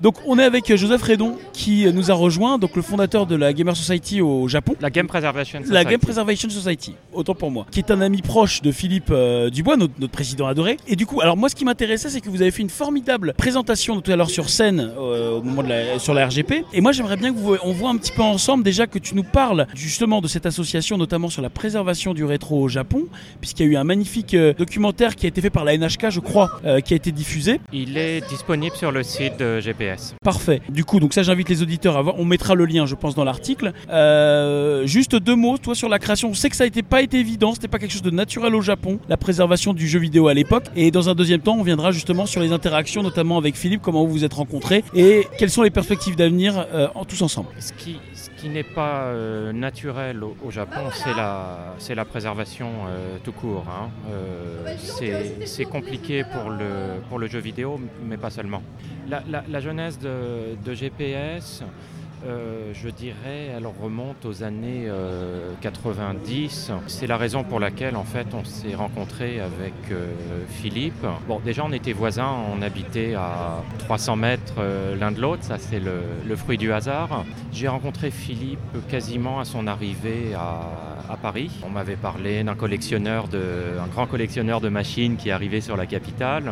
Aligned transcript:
Donc 0.00 0.16
on 0.26 0.38
est 0.38 0.44
avec 0.44 0.74
Joseph 0.76 1.02
Redon 1.02 1.36
qui 1.52 1.92
nous 1.92 2.10
a 2.10 2.14
rejoint, 2.14 2.58
donc 2.58 2.76
le 2.76 2.82
fondateur 2.82 3.26
de 3.26 3.34
la 3.34 3.52
Gamer 3.52 3.76
Society 3.76 4.20
au 4.20 4.46
Japon. 4.46 4.76
La 4.80 4.90
Game 4.90 5.08
Preservation 5.08 5.58
Society. 5.58 5.74
La 5.74 5.84
Game 5.84 5.98
Preservation 5.98 6.48
Society, 6.48 6.94
autant 7.12 7.34
pour 7.34 7.50
moi. 7.50 7.66
Qui 7.70 7.80
est 7.80 7.90
un 7.90 8.00
ami 8.00 8.22
proche 8.22 8.62
de 8.62 8.70
Philippe 8.70 9.10
euh, 9.10 9.50
Dubois, 9.50 9.76
notre, 9.76 9.94
notre 9.98 10.12
président 10.12 10.46
adoré. 10.46 10.76
Et 10.86 10.94
du 10.94 11.04
coup, 11.04 11.20
alors 11.20 11.36
moi 11.36 11.48
ce 11.48 11.56
qui 11.56 11.64
m'intéressait, 11.64 12.10
c'est 12.10 12.20
que 12.20 12.30
vous 12.30 12.42
avez 12.42 12.52
fait 12.52 12.62
une 12.62 12.70
formidable 12.70 13.34
présentation 13.36 14.00
tout 14.00 14.10
à 14.12 14.16
l'heure 14.16 14.30
sur 14.30 14.50
scène 14.50 14.92
euh, 14.98 15.38
au 15.38 15.42
moment 15.42 15.64
de 15.64 15.68
la, 15.68 15.98
sur 15.98 16.14
la 16.14 16.26
RGP. 16.26 16.64
Et 16.72 16.80
moi 16.80 16.92
j'aimerais 16.92 17.16
bien 17.16 17.32
que 17.32 17.38
vous, 17.38 17.56
on 17.64 17.72
voit 17.72 17.90
un 17.90 17.96
petit 17.96 18.12
peu 18.12 18.22
ensemble 18.22 18.62
déjà 18.62 18.86
que 18.86 19.00
tu 19.00 19.16
nous 19.16 19.24
parles 19.24 19.66
justement 19.74 20.20
de 20.20 20.28
cette 20.28 20.46
association, 20.46 20.96
notamment 20.96 21.28
sur 21.28 21.42
la 21.42 21.50
préservation 21.50 22.14
du 22.14 22.24
rétro 22.24 22.60
au 22.60 22.68
Japon, 22.68 23.06
puisqu'il 23.40 23.66
y 23.66 23.68
a 23.68 23.72
eu 23.72 23.76
un 23.76 23.84
magnifique 23.84 24.34
euh, 24.34 24.54
documentaire 24.54 25.16
qui 25.16 25.26
a 25.26 25.28
été 25.28 25.40
fait 25.40 25.50
par 25.50 25.64
la 25.64 25.76
NHK, 25.76 26.10
je 26.10 26.20
crois, 26.20 26.60
qui 26.84 26.92
a 26.92 26.96
été 26.96 27.10
diffusé. 27.12 27.60
Il 27.72 27.96
est 27.96 28.26
disponible 28.28 28.76
sur 28.76 28.92
le 28.92 29.02
site 29.02 29.38
de 29.38 29.60
Parfait. 30.24 30.60
Du 30.68 30.84
coup, 30.84 31.00
donc 31.00 31.12
ça, 31.14 31.22
j'invite 31.22 31.48
les 31.48 31.62
auditeurs 31.62 31.96
à 31.96 32.02
voir. 32.02 32.14
On 32.18 32.24
mettra 32.24 32.54
le 32.54 32.64
lien, 32.66 32.86
je 32.86 32.94
pense, 32.94 33.14
dans 33.14 33.24
l'article. 33.24 33.72
Euh, 33.90 34.86
juste 34.86 35.14
deux 35.16 35.36
mots, 35.36 35.58
toi, 35.58 35.74
sur 35.74 35.88
la 35.88 35.98
création. 35.98 36.30
On 36.30 36.34
sait 36.34 36.50
que 36.50 36.56
ça 36.56 36.64
n'a 36.68 36.82
pas 36.82 37.02
été 37.02 37.18
évident, 37.18 37.52
c'était 37.54 37.68
pas 37.68 37.78
quelque 37.78 37.92
chose 37.92 38.02
de 38.02 38.10
naturel 38.10 38.54
au 38.54 38.60
Japon, 38.60 38.98
la 39.08 39.16
préservation 39.16 39.72
du 39.74 39.86
jeu 39.88 39.98
vidéo 39.98 40.28
à 40.28 40.34
l'époque. 40.34 40.64
Et 40.76 40.90
dans 40.90 41.08
un 41.08 41.14
deuxième 41.14 41.40
temps, 41.40 41.56
on 41.58 41.62
viendra 41.62 41.92
justement 41.92 42.26
sur 42.26 42.40
les 42.40 42.52
interactions, 42.52 43.02
notamment 43.02 43.38
avec 43.38 43.56
Philippe, 43.56 43.82
comment 43.82 44.04
vous 44.04 44.12
vous 44.12 44.24
êtes 44.24 44.34
rencontrés 44.34 44.84
et 44.94 45.26
quelles 45.38 45.50
sont 45.50 45.62
les 45.62 45.70
perspectives 45.70 46.16
d'avenir 46.16 46.66
euh, 46.72 46.88
en- 46.94 47.04
tous 47.04 47.22
ensemble. 47.22 47.48
Ce 47.58 47.72
qui, 47.72 47.96
ce 48.14 48.28
qui 48.40 48.48
n'est 48.48 48.62
pas 48.62 49.04
euh, 49.04 49.52
naturel 49.52 50.22
au, 50.22 50.36
au 50.44 50.50
Japon, 50.50 50.80
c'est 50.92 51.14
la, 51.14 51.74
c'est 51.78 51.94
la 51.94 52.04
préservation 52.04 52.68
tout 53.24 53.32
court. 53.32 53.64
hein. 53.68 53.88
C'est, 55.44 55.64
compliqué 55.64 56.24
pour 56.24 56.50
le, 56.50 57.00
pour 57.08 57.18
le 57.18 57.26
jeu 57.28 57.38
vidéo, 57.38 57.80
mais 58.06 58.16
pas 58.16 58.30
seulement. 58.30 58.62
La, 59.08 59.22
la- 59.30 59.44
la 59.48 59.60
de, 59.78 60.56
de 60.64 60.74
GPS, 60.74 61.62
euh, 62.26 62.72
je 62.74 62.88
dirais, 62.88 63.50
elle 63.56 63.66
remonte 63.66 64.24
aux 64.24 64.42
années 64.42 64.86
euh, 64.88 65.52
90. 65.60 66.72
C'est 66.88 67.06
la 67.06 67.16
raison 67.16 67.44
pour 67.44 67.60
laquelle, 67.60 67.94
en 67.94 68.02
fait, 68.02 68.26
on 68.34 68.44
s'est 68.44 68.74
rencontré 68.74 69.38
avec 69.40 69.74
euh, 69.92 70.08
Philippe. 70.48 71.06
Bon, 71.28 71.38
déjà, 71.44 71.64
on 71.64 71.70
était 71.70 71.92
voisins, 71.92 72.34
on 72.52 72.60
habitait 72.60 73.14
à 73.14 73.62
300 73.78 74.16
mètres 74.16 74.54
euh, 74.58 74.96
l'un 74.96 75.12
de 75.12 75.20
l'autre. 75.20 75.44
Ça, 75.44 75.58
c'est 75.58 75.78
le, 75.78 76.00
le 76.26 76.36
fruit 76.36 76.58
du 76.58 76.72
hasard. 76.72 77.24
J'ai 77.52 77.68
rencontré 77.68 78.10
Philippe 78.10 78.58
quasiment 78.88 79.38
à 79.38 79.44
son 79.44 79.68
arrivée 79.68 80.34
à, 80.34 81.12
à 81.12 81.16
Paris. 81.16 81.52
On 81.64 81.70
m'avait 81.70 81.94
parlé 81.96 82.42
d'un 82.42 82.56
collectionneur, 82.56 83.28
de, 83.28 83.40
un 83.80 83.86
grand 83.86 84.08
collectionneur 84.08 84.60
de 84.60 84.68
machines 84.68 85.16
qui 85.16 85.30
arrivait 85.30 85.60
sur 85.60 85.76
la 85.76 85.86
capitale 85.86 86.50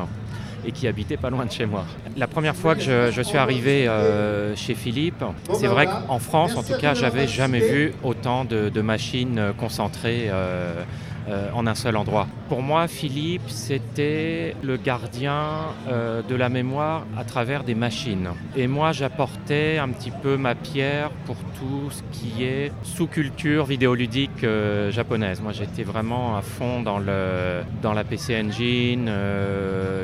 et 0.64 0.72
qui 0.72 0.88
habitait 0.88 1.16
pas 1.16 1.30
loin 1.30 1.44
de 1.44 1.52
chez 1.52 1.66
moi. 1.66 1.84
La 2.16 2.26
première 2.26 2.56
fois 2.56 2.74
que 2.74 3.10
je, 3.10 3.22
suis 3.22 3.38
arrivé 3.38 3.88
euh, 3.88 4.54
chez 4.56 4.74
Philippe, 4.74 5.24
c'est 5.54 5.66
vrai 5.66 5.86
qu'en 5.86 6.18
France, 6.18 6.56
en 6.56 6.62
tout 6.62 6.78
cas, 6.80 6.94
j'avais 6.94 7.26
jamais 7.26 7.60
vu 7.60 7.92
autant 8.02 8.44
de, 8.44 8.80
machines 8.80 9.52
concentrées 9.58 10.28
euh, 10.28 10.84
euh, 11.28 11.50
en 11.52 11.66
un 11.66 11.74
seul 11.74 11.96
endroit. 11.96 12.28
Pour 12.48 12.62
moi, 12.62 12.86
Philippe, 12.86 13.48
c'était 13.48 14.54
le 14.62 14.76
gardien 14.76 15.72
euh, 15.88 16.22
de 16.22 16.36
la 16.36 16.48
mémoire 16.48 17.04
à 17.18 17.24
travers 17.24 17.64
des 17.64 17.74
machines. 17.74 18.28
Et 18.54 18.68
moi, 18.68 18.92
j'apportais 18.92 19.78
un 19.78 19.88
petit 19.88 20.12
peu 20.12 20.36
ma 20.36 20.54
pierre 20.54 21.10
pour 21.24 21.34
tout 21.58 21.90
ce 21.90 22.02
qui 22.12 22.44
est 22.44 22.70
sous-culture 22.84 23.64
vidéoludique 23.64 24.44
euh, 24.44 24.92
japonaise. 24.92 25.40
Moi, 25.40 25.50
j'étais 25.50 25.82
vraiment 25.82 26.36
à 26.36 26.42
fond 26.42 26.80
dans, 26.82 27.00
le, 27.00 27.62
dans 27.82 27.92
la 27.92 28.04
PC 28.04 28.40
Engine, 28.40 29.10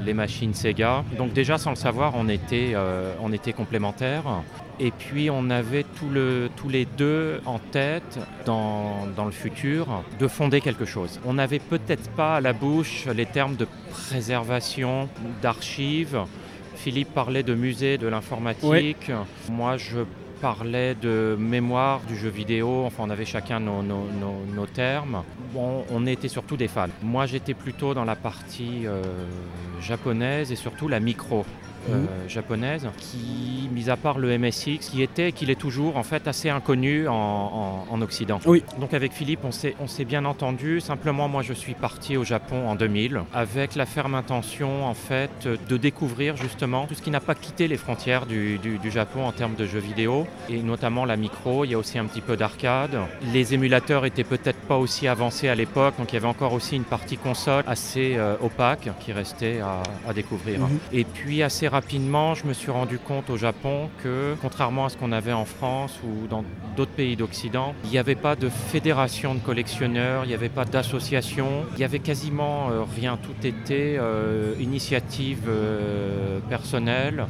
les 0.04 0.14
machines 0.14 0.54
Sega. 0.54 1.04
Donc 1.18 1.32
déjà, 1.32 1.56
sans 1.56 1.70
le 1.70 1.76
savoir, 1.76 2.14
on 2.16 2.28
était, 2.28 2.74
on 3.22 3.32
était 3.32 3.52
complémentaires. 3.52 4.24
Et 4.80 4.90
puis 4.90 5.30
on 5.30 5.50
avait 5.50 5.84
tout 5.84 6.08
le- 6.08 6.50
tous 6.56 6.68
les 6.68 6.84
deux 6.86 7.40
en 7.46 7.58
tête, 7.58 8.18
dans, 8.46 9.06
dans 9.16 9.26
le 9.26 9.30
futur, 9.30 10.02
de 10.18 10.26
fonder 10.28 10.60
quelque 10.60 10.84
chose. 10.84 11.20
On 11.24 11.34
n'avait 11.34 11.58
peut-être 11.60 12.08
pas 12.10 12.36
à 12.36 12.40
la 12.40 12.52
bouche 12.52 13.06
les 13.14 13.26
termes 13.26 13.54
de 13.56 13.66
préservation, 13.90 15.08
d'archives. 15.42 16.18
Philippe 16.76 17.12
parlait 17.14 17.42
de 17.42 17.54
musée 17.54 17.98
de 17.98 18.06
l'informatique. 18.08 19.10
Moi, 19.50 19.76
je 19.76 20.00
parlais 20.40 20.94
de 20.96 21.36
mémoire 21.38 22.00
du 22.08 22.16
jeu 22.16 22.28
vidéo. 22.28 22.82
Enfin, 22.86 23.04
on 23.06 23.10
avait 23.10 23.24
chacun 23.24 23.60
nos, 23.60 23.82
nos- 23.82 24.08
nos- 24.20 24.44
nos 24.54 24.66
termes. 24.66 25.22
Bon, 25.52 25.84
on 25.90 26.06
était 26.06 26.28
surtout 26.28 26.56
des 26.56 26.66
fans. 26.66 26.88
Moi, 27.02 27.26
j'étais 27.26 27.54
plutôt 27.54 27.94
dans 27.94 28.04
la 28.04 28.16
partie 28.16 28.86
euh, 28.86 29.02
japonaise 29.80 30.50
et 30.50 30.56
surtout 30.56 30.88
la 30.88 30.98
micro. 30.98 31.44
Euh, 31.90 32.04
japonaise 32.28 32.88
qui, 32.98 33.68
mis 33.72 33.90
à 33.90 33.96
part 33.96 34.18
le 34.18 34.36
MSX, 34.38 34.78
qui 34.90 35.02
était 35.02 35.28
et 35.28 35.32
qu'il 35.32 35.50
est 35.50 35.58
toujours 35.60 35.96
en 35.96 36.02
fait 36.02 36.28
assez 36.28 36.48
inconnu 36.50 37.08
en, 37.08 37.14
en- 37.14 37.86
en 37.90 38.02
Occident. 38.02 38.40
Oui. 38.46 38.62
Donc 38.80 38.94
avec 38.94 39.12
Philippe, 39.12 39.40
on 39.44 39.52
s'est, 39.52 39.74
on 39.80 39.86
s'est 39.86 40.04
bien 40.04 40.24
entendu. 40.24 40.80
Simplement, 40.80 41.28
moi, 41.28 41.42
je 41.42 41.52
suis 41.52 41.74
parti 41.74 42.16
au 42.16 42.24
Japon 42.24 42.68
en 42.68 42.74
2000 42.74 43.22
avec 43.34 43.74
la 43.74 43.86
ferme 43.86 44.14
intention 44.14 44.86
en 44.86 44.94
fait 44.94 45.48
de 45.68 45.76
découvrir 45.76 46.36
justement 46.36 46.86
tout 46.86 46.94
ce 46.94 47.02
qui 47.02 47.10
n'a 47.10 47.20
pas 47.20 47.34
quitté 47.34 47.68
les 47.68 47.76
frontières 47.76 48.26
du, 48.26 48.58
du- 48.58 48.78
du 48.78 48.90
Japon 48.90 49.24
en 49.24 49.32
termes 49.32 49.54
de 49.54 49.66
jeux 49.66 49.78
vidéo 49.80 50.26
et 50.48 50.62
notamment 50.62 51.04
la 51.04 51.16
micro. 51.16 51.64
Il 51.64 51.70
y 51.70 51.74
a 51.74 51.78
aussi 51.78 51.98
un 51.98 52.06
petit 52.06 52.20
peu 52.20 52.36
d'arcade. 52.36 52.96
Les 53.32 53.54
émulateurs 53.54 54.04
étaient 54.06 54.24
peut-être 54.24 54.58
pas 54.68 54.76
aussi 54.76 55.08
avancés 55.08 55.48
à 55.48 55.54
l'époque, 55.54 55.94
donc 55.98 56.12
il 56.12 56.14
y 56.14 56.18
avait 56.18 56.26
encore 56.26 56.52
aussi 56.52 56.76
une 56.76 56.84
partie 56.84 57.16
console 57.16 57.64
assez 57.66 58.14
euh, 58.16 58.36
opaque 58.42 58.88
qui 59.00 59.12
restait 59.12 59.60
à, 59.60 59.82
à 60.08 60.12
découvrir. 60.12 60.60
Mhm. 60.60 60.78
Et 60.92 61.04
puis 61.04 61.42
assez 61.42 61.68
rapidement, 61.72 62.34
je 62.34 62.46
me 62.46 62.52
suis 62.52 62.70
rendu 62.70 62.98
compte 62.98 63.30
au 63.30 63.36
Japon 63.38 63.88
que, 64.02 64.34
contrairement 64.42 64.84
à 64.84 64.88
ce 64.90 64.96
qu'on 64.98 65.10
avait 65.10 65.32
en 65.32 65.46
France 65.46 65.98
ou 66.04 66.26
dans 66.28 66.44
d'autres 66.76 66.90
pays 66.92 67.16
d'Occident, 67.16 67.74
il 67.84 67.90
n'y 67.90 67.98
avait 67.98 68.14
pas 68.14 68.36
de 68.36 68.48
fédération 68.50 69.34
de 69.34 69.40
collectionneurs, 69.40 70.24
il 70.24 70.28
n'y 70.28 70.34
avait 70.34 70.50
pas 70.50 70.66
d'association, 70.66 71.64
il 71.74 71.80
y 71.80 71.84
avait 71.84 71.98
quasiment 71.98 72.68
euh, 72.70 72.82
rien. 72.94 73.16
Tout 73.16 73.46
était 73.46 73.96
euh, 73.98 74.54
initiative 74.60 75.44
euh, 75.48 76.38
personnelle, 76.50 77.26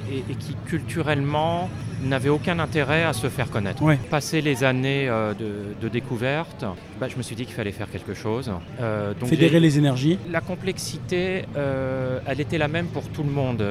et- 0.00 0.24
et 0.30 0.34
qui 0.34 0.56
culturellement 0.66 1.68
n'avait 2.02 2.28
aucun 2.28 2.58
intérêt 2.58 3.04
à 3.04 3.12
se 3.12 3.28
faire 3.28 3.50
connaître. 3.50 3.82
Ouais. 3.82 3.98
Passé 4.10 4.40
les 4.40 4.64
années 4.64 5.08
euh, 5.08 5.34
de, 5.34 5.74
de 5.80 5.88
découverte, 5.88 6.64
bah, 7.00 7.08
je 7.08 7.16
me 7.16 7.22
suis 7.22 7.36
dit 7.36 7.44
qu'il 7.46 7.54
fallait 7.54 7.72
faire 7.72 7.90
quelque 7.90 8.14
chose. 8.14 8.50
Euh, 8.80 9.14
donc 9.14 9.28
Fédérer 9.28 9.60
les 9.60 9.78
énergies. 9.78 10.18
la 10.30 10.40
complexité, 10.40 11.44
euh, 11.56 12.18
elle 12.26 12.40
était 12.40 12.58
la 12.58 12.68
même 12.68 12.86
pour 12.86 13.08
tout 13.08 13.22
le 13.22 13.30
monde 13.30 13.64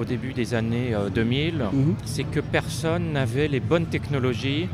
au 0.00 0.04
début 0.04 0.32
des 0.32 0.54
années 0.54 0.94
euh, 0.94 1.08
2000. 1.10 1.54
Mhm. 1.72 1.94
C'est 2.04 2.24
que 2.24 2.40
personne 2.40 3.12
n'avait 3.12 3.48
les 3.48 3.60
bonnes 3.60 3.86
technologies 3.86 4.68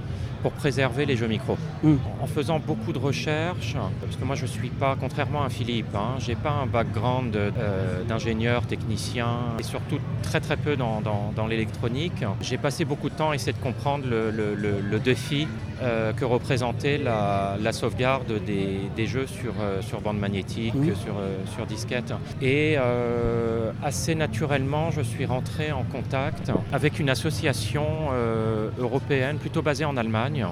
pour 0.44 0.52
préserver 0.52 1.06
les 1.06 1.16
jeux 1.16 1.26
micro. 1.26 1.56
Mm. 1.82 1.94
En 2.20 2.26
faisant 2.26 2.58
beaucoup 2.70 2.92
de 2.92 2.98
recherches, 2.98 3.74
parce 4.02 4.16
que 4.16 4.24
moi 4.26 4.36
je 4.36 4.44
suis 4.44 4.68
pas, 4.68 4.94
contrairement 5.00 5.42
à 5.42 5.48
Philippe, 5.48 5.94
hein, 5.94 6.16
j'ai 6.18 6.34
pas 6.34 6.50
un 6.62 6.66
background 6.66 7.34
euh, 7.34 8.04
d'ingénieur, 8.04 8.66
technicien, 8.66 9.30
et 9.58 9.62
surtout 9.62 9.98
très 10.22 10.40
très 10.40 10.58
peu 10.58 10.76
dans, 10.76 11.00
dans- 11.00 11.32
dans 11.34 11.46
l'électronique. 11.46 12.20
J'ai 12.42 12.58
passé 12.58 12.84
beaucoup 12.84 13.08
de 13.08 13.14
temps 13.14 13.30
à 13.30 13.34
essayer 13.36 13.54
de 13.54 13.62
comprendre 13.70 14.04
le, 14.06 14.30
le- 14.30 14.54
le- 14.54 14.80
le 14.82 14.98
défi 15.00 15.48
euh, 15.82 16.12
que 16.12 16.24
représentait 16.24 16.98
la, 16.98 17.56
la 17.60 17.72
sauvegarde 17.72 18.32
des, 18.44 18.78
des 18.96 19.06
jeux 19.06 19.26
sur, 19.26 19.52
euh, 19.60 19.80
sur 19.82 20.00
bande 20.00 20.18
magnétique, 20.18 20.74
sur, 20.74 21.14
euh, 21.18 21.36
sur 21.54 21.66
disquette. 21.66 22.12
Et 22.42 22.76
euh, 22.78 23.70
assez 23.82 24.14
naturellement, 24.14 24.90
je 24.90 25.00
suis 25.02 25.24
rentré 25.26 25.72
en 25.72 25.82
contact 25.84 26.50
avec 26.72 26.98
une 26.98 27.10
association 27.10 27.86
euh, 28.12 28.70
européenne, 28.78 29.36
plutôt 29.38 29.62
basée 29.62 29.84
en 29.84 29.96
Allemagne, 29.96 30.46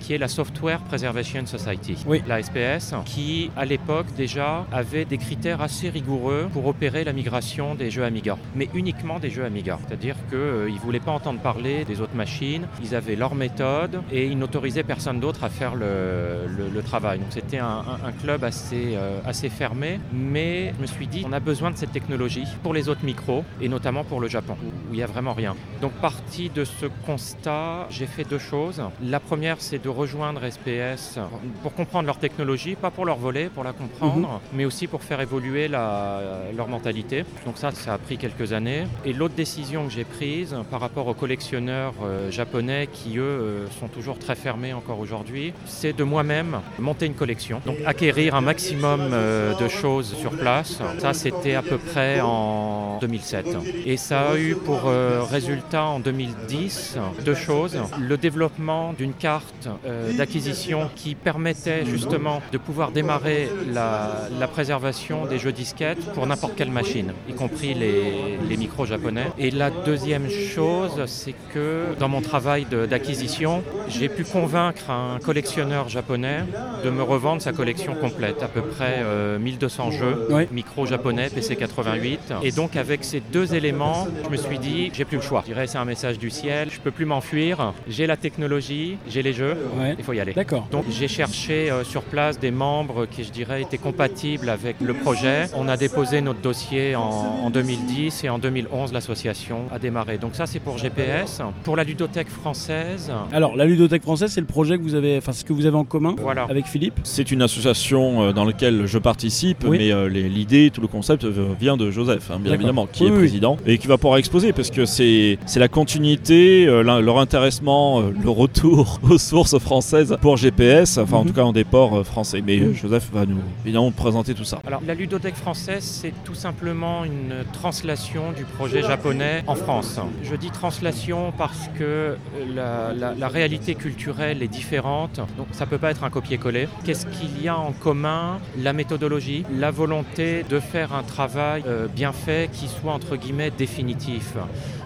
qui 0.00 0.14
est 0.14 0.18
la 0.18 0.28
Software 0.28 0.80
Preservation 0.80 1.44
Society, 1.46 1.96
Oui. 2.06 2.22
la 2.26 2.42
SPS, 2.42 2.94
qui 3.04 3.50
à 3.56 3.64
l'époque 3.64 4.06
déjà 4.16 4.64
avait 4.72 5.04
des 5.04 5.18
critères 5.18 5.60
assez 5.62 5.88
rigoureux 5.88 6.48
pour 6.52 6.66
opérer 6.66 7.04
la 7.04 7.12
migration 7.12 7.74
des 7.74 7.90
jeux 7.90 8.04
Amiga, 8.04 8.36
mais 8.54 8.68
uniquement 8.74 9.18
des 9.18 9.30
jeux 9.30 9.44
Amiga. 9.44 9.78
C'est-à-dire 9.86 10.16
qu'ils 10.28 10.74
ne 10.74 10.78
voulaient 10.80 11.00
pas 11.00 11.12
entendre 11.12 11.40
parler 11.40 11.84
des 11.84 12.00
autres 12.00 12.14
machines, 12.14 12.66
ils 12.82 12.94
avaient 12.94 13.16
leur 13.16 13.34
méthode 13.34 14.02
et 14.12 14.26
ils 14.26 14.38
n'autorisaient 14.38 14.75
personne 14.84 15.20
d'autre 15.20 15.44
à 15.44 15.48
faire 15.48 15.74
le, 15.74 16.46
le- 16.56 16.68
le 16.68 16.82
travail. 16.82 17.18
Donc 17.18 17.28
c'était 17.30 17.58
un, 17.58 17.84
club 18.22 18.44
assez, 18.44 18.94
euh, 18.94 19.18
assez 19.26 19.48
fermé, 19.48 20.00
mais 20.12 20.72
je 20.76 20.82
me 20.82 20.86
suis 20.86 21.06
dit 21.06 21.24
on 21.28 21.32
a 21.32 21.40
besoin 21.40 21.70
de 21.70 21.76
cette 21.76 21.92
technologie 21.92 22.44
pour 22.62 22.72
les 22.74 22.88
autres 22.88 23.04
micros 23.04 23.44
et 23.60 23.68
notamment 23.68 24.04
pour 24.04 24.20
le 24.20 24.28
Japon 24.28 24.56
où 24.62 24.92
il 24.92 24.96
n'y 24.96 25.02
a 25.02 25.06
vraiment 25.06 25.32
rien. 25.34 25.54
Donc 25.80 25.92
parti 25.92 26.50
de 26.50 26.64
ce 26.64 26.86
constat, 27.04 27.86
j'ai 27.90 28.06
fait 28.06 28.24
deux 28.24 28.38
choses. 28.38 28.82
La 29.02 29.20
première 29.20 29.56
c'est 29.60 29.82
de 29.82 29.88
rejoindre 29.88 30.40
SPS 30.48 31.18
pour 31.62 31.74
comprendre 31.74 32.06
leur 32.06 32.18
technologie, 32.18 32.74
pas 32.76 32.90
pour 32.90 33.04
leur 33.04 33.16
voler, 33.16 33.46
pour 33.48 33.64
la 33.64 33.72
comprendre, 33.72 34.40
mais 34.52 34.64
aussi 34.64 34.86
pour 34.86 35.02
faire 35.02 35.20
évoluer 35.20 35.68
la- 35.68 36.20
leur 36.56 36.68
mentalité. 36.68 37.24
Donc 37.44 37.58
ça, 37.58 37.70
ça 37.72 37.94
a 37.94 37.98
pris 37.98 38.18
quelques 38.18 38.52
années. 38.52 38.84
Et 39.04 39.12
l'autre 39.12 39.34
décision 39.34 39.86
que 39.86 39.92
j'ai 39.92 40.04
prise 40.04 40.56
par 40.70 40.80
rapport 40.80 41.06
aux 41.06 41.14
collectionneurs 41.14 41.94
euh, 42.02 42.30
japonais 42.30 42.88
qui, 42.92 43.18
eux, 43.18 43.22
euh, 43.22 43.66
sont 43.80 43.88
toujours 43.88 44.18
très 44.18 44.34
fermés 44.34 44.55
encore 44.72 44.98
aujourd'hui, 44.98 45.52
c'est 45.66 45.92
de 45.94 46.04
moi-même 46.04 46.60
monter 46.78 47.06
une 47.06 47.14
collection. 47.14 47.60
Donc 47.66 47.76
acquérir 47.84 48.34
un 48.34 48.40
maximum 48.40 49.10
euh, 49.12 49.54
de 49.54 49.68
choses 49.68 50.14
sur 50.14 50.32
place. 50.32 50.78
Ça, 50.98 51.12
c'était 51.12 51.54
à 51.54 51.62
peu 51.62 51.78
près 51.78 52.20
en 52.20 52.98
2007. 53.00 53.46
Et 53.84 53.96
ça 53.96 54.30
a 54.30 54.36
eu 54.36 54.54
pour 54.54 54.82
euh, 54.86 55.22
résultat 55.22 55.84
en 55.84 56.00
2010 56.00 56.98
deux 57.24 57.34
choses. 57.34 57.78
Le 58.00 58.16
développement 58.16 58.92
d'une 58.92 59.12
carte 59.12 59.68
euh, 59.86 60.12
d'acquisition 60.12 60.90
qui 60.94 61.14
permettait 61.14 61.84
justement 61.84 62.42
de 62.52 62.58
pouvoir 62.58 62.90
démarrer 62.92 63.48
la, 63.72 64.28
préservation 64.52 65.26
des 65.26 65.38
jeux 65.38 65.52
disquettes 65.52 66.12
pour 66.14 66.26
n'importe 66.26 66.54
quelle 66.56 66.70
machine, 66.70 67.12
y 67.28 67.32
compris 67.32 67.74
les, 67.74 68.38
les 68.48 68.56
micros 68.56 68.86
japonais. 68.86 69.26
Et 69.38 69.50
la 69.50 69.70
deuxième 69.70 70.30
chose, 70.30 71.04
c'est 71.06 71.34
que 71.52 71.86
dans 71.98 72.08
mon 72.08 72.22
travail 72.22 72.64
d'acquisition, 72.88 73.62
j'ai 73.88 74.08
pu 74.08 74.24
convaincre 74.50 74.90
un 74.90 75.18
collectionneur 75.18 75.88
japonais 75.88 76.44
de 76.84 76.88
me 76.90 77.02
revendre 77.02 77.42
sa 77.42 77.52
collection 77.52 77.96
complète, 77.96 78.44
à 78.44 78.46
peu 78.46 78.60
près 78.62 78.98
euh, 79.00 79.40
1200 79.40 79.90
jeux, 79.90 80.26
Ouais. 80.30 80.48
micro 80.52 80.86
japonais, 80.86 81.28
PC 81.30 81.56
88. 81.56 82.32
Et 82.44 82.52
donc 82.52 82.76
avec 82.76 83.02
ces 83.02 83.18
deux 83.18 83.54
éléments, 83.56 84.06
je 84.24 84.28
me 84.30 84.36
suis 84.36 84.60
dit, 84.60 84.90
j'ai 84.94 85.04
plus 85.04 85.16
le 85.16 85.22
choix. 85.22 85.40
Je 85.44 85.52
dirais 85.52 85.66
c'est 85.66 85.78
un 85.78 85.84
message 85.84 86.18
du 86.20 86.30
ciel, 86.30 86.68
je 86.70 86.78
peux 86.78 86.92
plus 86.92 87.06
m'enfuir, 87.06 87.72
j'ai 87.88 88.06
la 88.06 88.16
technologie, 88.16 88.98
j'ai 89.08 89.22
les 89.22 89.32
jeux, 89.32 89.56
Ouais. 89.80 89.96
il 89.98 90.04
faut 90.04 90.12
y 90.12 90.20
aller. 90.20 90.32
D'accord. 90.32 90.68
Donc 90.70 90.84
j'ai 90.90 91.08
cherché 91.08 91.68
euh, 91.68 91.82
sur 91.82 92.02
place 92.02 92.38
des 92.38 92.52
membres 92.52 93.06
qui, 93.06 93.24
je 93.24 93.32
dirais, 93.32 93.62
étaient 93.62 93.78
compatibles 93.78 94.48
avec 94.48 94.76
le 94.80 94.94
projet. 94.94 95.46
On 95.56 95.66
a 95.66 95.76
déposé 95.76 96.20
notre 96.20 96.40
dossier 96.40 96.94
en, 96.94 97.02
en 97.46 97.50
2010 97.50 98.22
et 98.22 98.28
en 98.28 98.38
2011, 98.38 98.92
l'association 98.92 99.62
a 99.72 99.80
démarré. 99.80 100.18
Donc 100.18 100.36
ça, 100.36 100.46
c'est 100.46 100.60
pour 100.60 100.78
GPS. 100.78 101.42
Pour 101.64 101.76
la 101.76 101.82
ludothèque 101.82 102.28
française, 102.30 103.10
Alors, 103.32 103.56
la 103.56 103.64
ludothèque 103.64 104.02
française, 104.02 104.35
c'est 104.36 104.42
le 104.42 104.46
projet 104.46 104.76
que 104.76 104.82
vous 104.82 104.94
avez, 104.94 105.16
enfin, 105.16 105.32
ce 105.32 105.44
que 105.46 105.54
vous 105.54 105.64
avez 105.64 105.78
en 105.78 105.84
commun 105.86 106.14
voilà. 106.18 106.42
avec 106.50 106.66
Philippe. 106.66 107.00
C'est 107.04 107.30
une 107.30 107.40
association 107.40 108.20
euh, 108.22 108.32
dans 108.34 108.44
laquelle 108.44 108.84
je 108.84 108.98
participe, 108.98 109.64
Oui. 109.66 109.78
mais 109.78 109.92
euh, 109.92 110.10
l'idée, 110.10 110.70
tout 110.70 110.82
le 110.82 110.88
concept 110.88 111.24
euh, 111.24 111.54
vient 111.58 111.78
de 111.78 111.90
Joseph, 111.90 112.30
hein, 112.30 112.38
bien 112.38 112.52
évidemment, 112.52 112.86
qui 112.86 113.04
Oui, 113.04 113.08
est 113.08 113.12
oui. 113.12 113.18
président 113.20 113.56
et 113.64 113.78
qui 113.78 113.86
va 113.86 113.96
pouvoir 113.96 114.18
exposer 114.18 114.52
parce 114.52 114.70
que 114.70 114.84
c'est 114.84 115.38
c'est 115.46 115.58
la 115.58 115.68
continuité, 115.68 116.66
euh, 116.68 116.82
leur 116.82 117.18
intéressement, 117.18 118.00
euh, 118.02 118.12
le 118.22 118.28
retour 118.28 119.00
aux 119.10 119.16
sources 119.16 119.58
françaises 119.58 120.14
pour 120.20 120.36
GPS, 120.36 120.98
enfin 120.98 121.16
en 121.16 121.20
Mhm. 121.22 121.28
tout 121.28 121.32
cas 121.32 121.44
en 121.44 121.54
déport 121.54 121.96
euh, 121.96 122.04
français. 122.04 122.42
Mais. 122.46 122.74
Joseph 122.74 123.08
va 123.14 123.24
nous 123.24 123.38
évidemment 123.64 123.90
présenter 123.90 124.34
tout 124.34 124.44
ça. 124.44 124.60
Alors, 124.66 124.82
la 124.86 124.92
ludothèque 124.92 125.36
française, 125.36 125.82
c'est 125.82 126.12
tout 126.24 126.34
simplement 126.34 127.06
une 127.06 127.36
translation 127.54 128.32
du 128.36 128.44
projet 128.44 128.82
japonais 128.82 129.44
en 129.46 129.54
France. 129.54 129.98
Je 130.22 130.36
dis 130.36 130.50
translation 130.50 131.32
parce 131.38 131.70
que 131.78 132.16
la, 132.54 132.92
la- 132.92 133.14
la 133.14 133.28
réalité 133.28 133.74
culturelle 133.74 134.25
est 134.32 134.48
différente, 134.48 135.20
donc 135.36 135.48
ça 135.52 135.64
ne 135.64 135.70
peut 135.70 135.78
pas 135.78 135.90
être 135.90 136.04
un 136.04 136.10
copier-coller. 136.10 136.68
Qu'est-ce 136.84 137.06
qu'il 137.06 137.42
y 137.42 137.48
a 137.48 137.56
en 137.56 137.72
commun? 137.72 138.38
La 138.58 138.72
méthodologie, 138.72 139.44
la 139.50 139.70
volonté 139.70 140.44
de 140.48 140.60
faire 140.60 140.92
un 140.92 141.02
travail 141.02 141.64
euh, 141.66 141.88
bien 141.88 142.12
fait 142.12 142.50
qui 142.52 142.68
soit 142.68 142.92
entre 142.92 143.16
guillemets 143.16 143.50
définitif. 143.50 144.34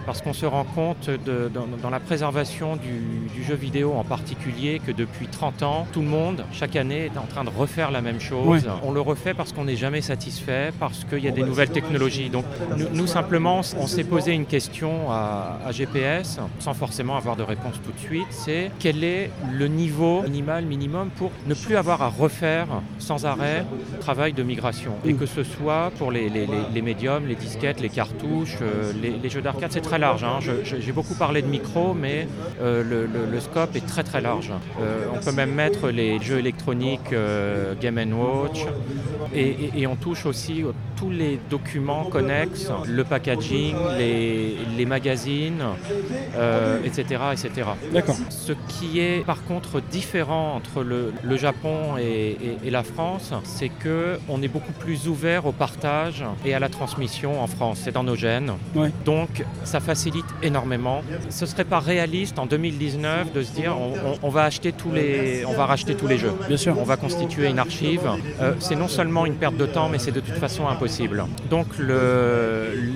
Parce 0.05 0.21
qu'on 0.21 0.33
se 0.33 0.45
rend 0.45 0.63
compte 0.63 1.09
de- 1.09 1.49
dans, 1.53 1.67
dans 1.81 1.89
la 1.89 1.99
préservation 1.99 2.75
du, 2.75 3.27
du 3.33 3.43
jeu 3.43 3.55
vidéo 3.55 3.93
en 3.93 4.03
particulier 4.03 4.81
que 4.85 4.91
depuis 4.91 5.27
30 5.27 5.63
ans, 5.63 5.87
tout 5.91 6.01
le 6.01 6.07
monde, 6.07 6.43
chaque 6.51 6.75
année, 6.75 7.05
est 7.13 7.17
en 7.17 7.25
train 7.27 7.43
de 7.43 7.49
refaire 7.49 7.91
la 7.91 8.01
même 8.01 8.19
chose. 8.19 8.63
On 8.83 8.91
le 8.91 9.01
refait 9.01 9.33
parce 9.33 9.53
qu'on 9.53 9.65
n'est 9.65 9.75
jamais 9.75 10.01
satisfait, 10.01 10.71
parce 10.79 11.03
qu'il 11.05 11.19
y 11.23 11.27
a 11.27 11.31
des 11.31 11.43
nouvelles 11.43 11.69
technologies. 11.69 12.29
Donc 12.29 12.45
nous, 12.77 12.87
nous, 12.93 13.07
simplement, 13.07 13.61
on 13.79 13.87
s'est 13.87 14.03
posé 14.03 14.31
une 14.33 14.45
question 14.45 15.11
à, 15.11 15.59
à 15.65 15.71
GPS, 15.71 16.39
sans 16.59 16.73
forcément 16.73 17.15
avoir 17.15 17.35
de 17.35 17.43
réponse 17.43 17.75
tout 17.83 17.91
de 17.91 17.99
suite, 17.99 18.27
c'est 18.31 18.71
quel 18.79 19.03
est 19.03 19.29
le 19.51 19.67
niveau 19.67 20.21
minimal, 20.23 20.65
minimum, 20.65 21.09
pour 21.15 21.31
ne 21.47 21.53
plus 21.53 21.75
avoir 21.75 22.01
à 22.01 22.07
refaire 22.07 22.67
sans 22.99 23.25
arrêt 23.25 23.65
le 23.93 23.99
travail 23.99 24.33
de 24.33 24.43
migration? 24.43 24.93
Et 25.05 25.13
que 25.13 25.25
ce 25.25 25.43
soit 25.43 25.91
pour 25.97 26.11
les, 26.11 26.29
les- 26.29 26.47
les- 26.47 26.65
les 26.73 26.81
médiums, 26.81 27.27
les 27.27 27.35
disquettes, 27.35 27.79
les 27.81 27.89
cartouches, 27.89 28.57
euh, 28.61 28.91
les, 29.01 29.11
les 29.11 29.29
jeux 29.29 29.41
d'arcade, 29.41 29.71
c'est 29.71 29.81
très 29.91 29.99
large. 29.99 30.23
hein. 30.23 30.39
J'ai 30.63 30.91
beaucoup 30.93 31.15
parlé 31.15 31.41
de 31.41 31.47
micro, 31.47 31.93
mais 31.93 32.25
euh, 32.61 32.81
le, 32.81 33.01
le- 33.05 33.29
le 33.29 33.39
scope 33.41 33.75
est 33.75 33.85
très 33.85 34.03
très 34.03 34.21
large. 34.21 34.49
Euh, 34.79 35.03
on 35.13 35.17
peut 35.19 35.33
même 35.33 35.51
mettre 35.53 35.89
les 35.89 36.17
jeux 36.21 36.39
électroniques 36.39 37.11
euh, 37.11 37.73
Game 37.81 37.97
Watch 38.13 38.59
et, 39.35 39.41
et- 39.49 39.71
et 39.81 39.87
on 39.87 39.97
touche 39.97 40.25
aussi 40.25 40.63
au- 40.63 40.73
tous 40.95 41.09
les 41.09 41.39
documents 41.49 42.05
connexes, 42.05 42.69
le 42.87 43.03
packaging, 43.03 43.75
les, 43.97 44.55
les 44.77 44.85
magazines, 44.85 45.63
euh, 46.37 46.77
etc., 46.85 47.03
etc. 47.33 47.49
D'accord. 47.91 48.15
Ce 48.29 48.53
qui 48.69 48.99
est 49.01 49.25
par 49.25 49.43
contre 49.43 49.81
différent 49.81 50.55
entre 50.55 50.83
le, 50.83 51.11
le 51.21 51.35
Japon 51.37 51.97
et, 51.99 52.03
et- 52.31 52.57
et 52.67 52.69
la 52.69 52.83
France, 52.83 53.33
c'est 53.43 53.69
que 53.69 54.19
on 54.29 54.41
est 54.41 54.47
beaucoup 54.47 54.71
plus 54.73 55.07
ouvert 55.09 55.45
au 55.47 55.51
partage 55.51 56.23
et 56.45 56.53
à 56.53 56.59
la 56.59 56.69
transmission 56.69 57.41
en 57.43 57.47
France. 57.47 57.81
C'est 57.83 57.91
dans 57.91 58.03
nos 58.03 58.15
gènes. 58.15 58.53
Ouais. 58.75 58.91
Donc 59.03 59.43
ça 59.65 59.79
facilite 59.81 60.25
énormément. 60.43 61.01
Ce 61.29 61.45
serait 61.45 61.65
pas 61.65 61.79
réaliste 61.79 62.39
en 62.39 62.45
2019 62.45 63.33
de 63.33 63.41
se 63.43 63.51
dire 63.51 63.75
on, 63.77 63.93
on- 64.11 64.17
on 64.23 64.29
va 64.29 64.43
acheter 64.43 64.71
tous 64.71 64.91
les, 64.91 65.43
on 65.45 65.53
va 65.53 65.65
racheter 65.65 65.95
tous 65.95 66.07
les 66.07 66.17
jeux. 66.17 66.33
Bien 66.47 66.57
sûr. 66.57 66.75
On 66.79 66.83
va 66.83 66.97
constituer 66.97 67.47
une 67.49 67.59
archive. 67.59 68.01
Euh, 68.41 68.53
c'est 68.59 68.75
non 68.75 68.87
seulement 68.87 69.25
une 69.25 69.35
perte 69.35 69.57
de 69.57 69.65
temps, 69.65 69.89
mais 69.89 69.99
c'est 69.99 70.11
de 70.11 70.19
toute 70.19 70.35
façon 70.35 70.67
impossible. 70.67 71.25
Donc 71.49 71.67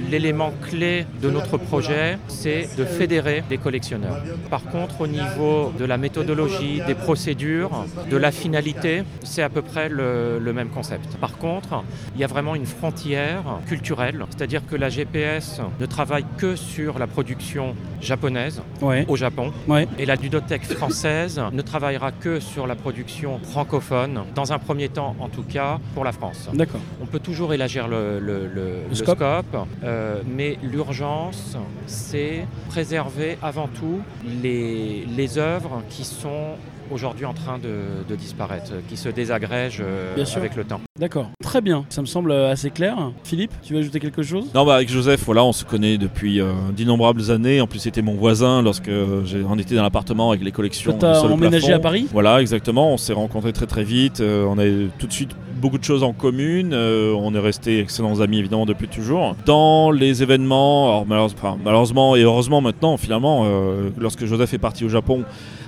l'élément 0.10 0.52
clé 0.70 1.06
de 1.22 1.30
notre 1.30 1.58
projet, 1.58 2.18
c'est 2.28 2.70
de 2.78 2.86
fédérer 2.86 3.44
des 3.50 3.58
collectionneurs. 3.58 4.18
Par 4.50 4.64
contre, 4.64 5.02
au 5.02 5.08
niveau 5.08 5.74
de 5.78 5.86
la 5.86 5.98
méthodologie, 5.98 6.82
des 6.88 6.96
procédures, 6.96 7.86
de 8.10 8.18
la 8.18 8.32
finalité, 8.32 9.04
c'est 9.24 9.42
à 9.42 9.50
peu 9.50 9.62
près 9.62 9.90
le, 9.90 10.40
le 10.40 10.54
même 10.54 10.70
concept. 10.70 11.18
Par 11.18 11.38
contre, 11.38 11.84
il 12.16 12.22
y 12.22 12.24
a 12.24 12.28
vraiment 12.28 12.56
une 12.56 12.66
frontière 12.66 13.44
culturelle, 13.68 14.24
c'est-à-dire 14.30 14.62
que 14.70 14.76
la 14.76 14.90
GPS 14.90 15.62
ne 15.80 15.86
travaille 15.86 16.26
que 16.38 16.56
sur 16.56 16.75
la 16.84 17.08
production 17.08 17.76
japonaise 18.02 18.62
Ouais. 18.82 19.06
au 19.08 19.16
Japon. 19.16 19.52
Ouais. 19.68 19.88
Et 19.98 20.06
la 20.06 20.16
ludothèque 20.16 20.66
française 20.66 21.42
ne 21.52 21.62
travaillera 21.62 22.12
que 22.12 22.40
sur 22.40 22.68
la 22.68 22.76
production 22.76 23.40
francophone, 23.40 24.22
dans 24.36 24.52
un 24.52 24.60
premier 24.60 24.90
temps 24.90 25.16
en 25.20 25.30
tout 25.30 25.44
cas, 25.44 25.80
pour 25.94 26.04
la 26.04 26.12
France. 26.12 26.50
D'accord. 26.54 26.82
On 27.02 27.06
peut 27.06 27.20
toujours 27.20 27.54
élargir 27.54 27.88
le, 27.88 28.20
le- 28.20 28.48
le- 28.48 28.78
le 28.90 28.96
scope. 28.96 29.18
scope, 29.18 29.68
euh, 29.84 30.22
mais 30.28 30.58
l'urgence, 30.64 31.58
c'est 31.88 32.46
préserver 32.70 33.38
avant 33.42 33.68
tout 33.68 34.02
les, 34.44 35.06
les 35.16 35.38
œuvres 35.38 35.82
qui 35.90 36.04
sont 36.04 36.56
aujourd'hui 36.92 37.26
en 37.26 37.34
train 37.34 37.58
de, 37.58 38.08
de 38.08 38.16
disparaître, 38.16 38.72
qui 38.90 38.98
se 38.98 39.10
désagrègent 39.10 39.82
euh, 39.84 40.16
Bien 40.16 40.26
sûr. 40.26 40.38
avec 40.40 40.56
le 40.56 40.64
temps. 40.64 40.82
D'accord. 41.00 41.30
Très 41.44 41.62
bien. 41.62 41.86
Ça 41.90 42.02
me 42.02 42.06
semble 42.06 42.32
assez 42.32 42.70
clair. 42.70 42.96
Philippe, 43.24 43.52
tu 43.64 43.74
veux 43.74 43.80
ajouter 43.80 44.00
quelque 44.00 44.24
chose? 44.24 44.46
Non, 44.54 44.66
bah 44.66 44.76
avec 44.76 44.90
Joseph, 44.90 45.22
voilà, 45.26 45.44
on 45.44 45.52
se 45.52 45.66
connaît 45.66 45.98
depuis 45.98 46.40
euh, 46.40 46.52
d'innombrables 46.76 47.32
années. 47.32 47.60
En 47.62 47.68
plus, 47.68 47.80
c'était 47.80 48.02
mon 48.02 48.14
voisin 48.16 48.62
lorsque 48.62 48.88
euh, 48.88 49.24
j'ai- 49.26 49.44
on 49.48 49.58
était 49.58 49.76
dans 49.76 49.84
l'appartement 49.84 50.30
avec 50.32 50.44
les 50.44 50.52
collections. 50.52 50.98
Sur 51.00 51.28
le 51.28 51.34
emménagé 51.34 51.74
à 51.74 51.80
Paris? 51.80 52.08
Voilà, 52.12 52.42
exactement. 52.42 52.94
On 52.94 52.98
s'est 52.98 53.14
rencontrés 53.14 53.52
très 53.54 53.66
très 53.66 53.84
vite. 53.84 54.22
Euh, 54.22 54.46
on 54.46 54.58
a 54.58 54.66
eu 54.66 54.90
tout 54.98 55.08
de 55.08 55.14
suite 55.14 55.32
beaucoup 55.62 55.78
de 55.78 55.84
choses 55.84 56.04
en 56.04 56.14
commune. 56.14 56.72
Euh, 56.74 57.14
on 57.18 57.34
est 57.34 57.40
restés 57.40 57.80
excellents 57.80 58.22
amis 58.22 58.40
évidemment 58.40 58.66
depuis 58.66 58.88
toujours. 58.88 59.36
Dans 59.46 59.92
les 59.92 60.24
événements, 60.24 60.88
alors, 60.88 61.06
malheureusement, 61.06 61.40
enfin, 61.42 61.58
malheureusement 61.64 62.16
et 62.16 62.22
heureusement 62.22 62.62
maintenant, 62.62 62.96
finalement, 62.98 63.44
euh, 63.46 63.90
lorsque 63.98 64.26
Joseph 64.26 64.54
est 64.54 64.58
parti 64.60 64.86
au 64.86 64.90
Japon. 64.90 65.24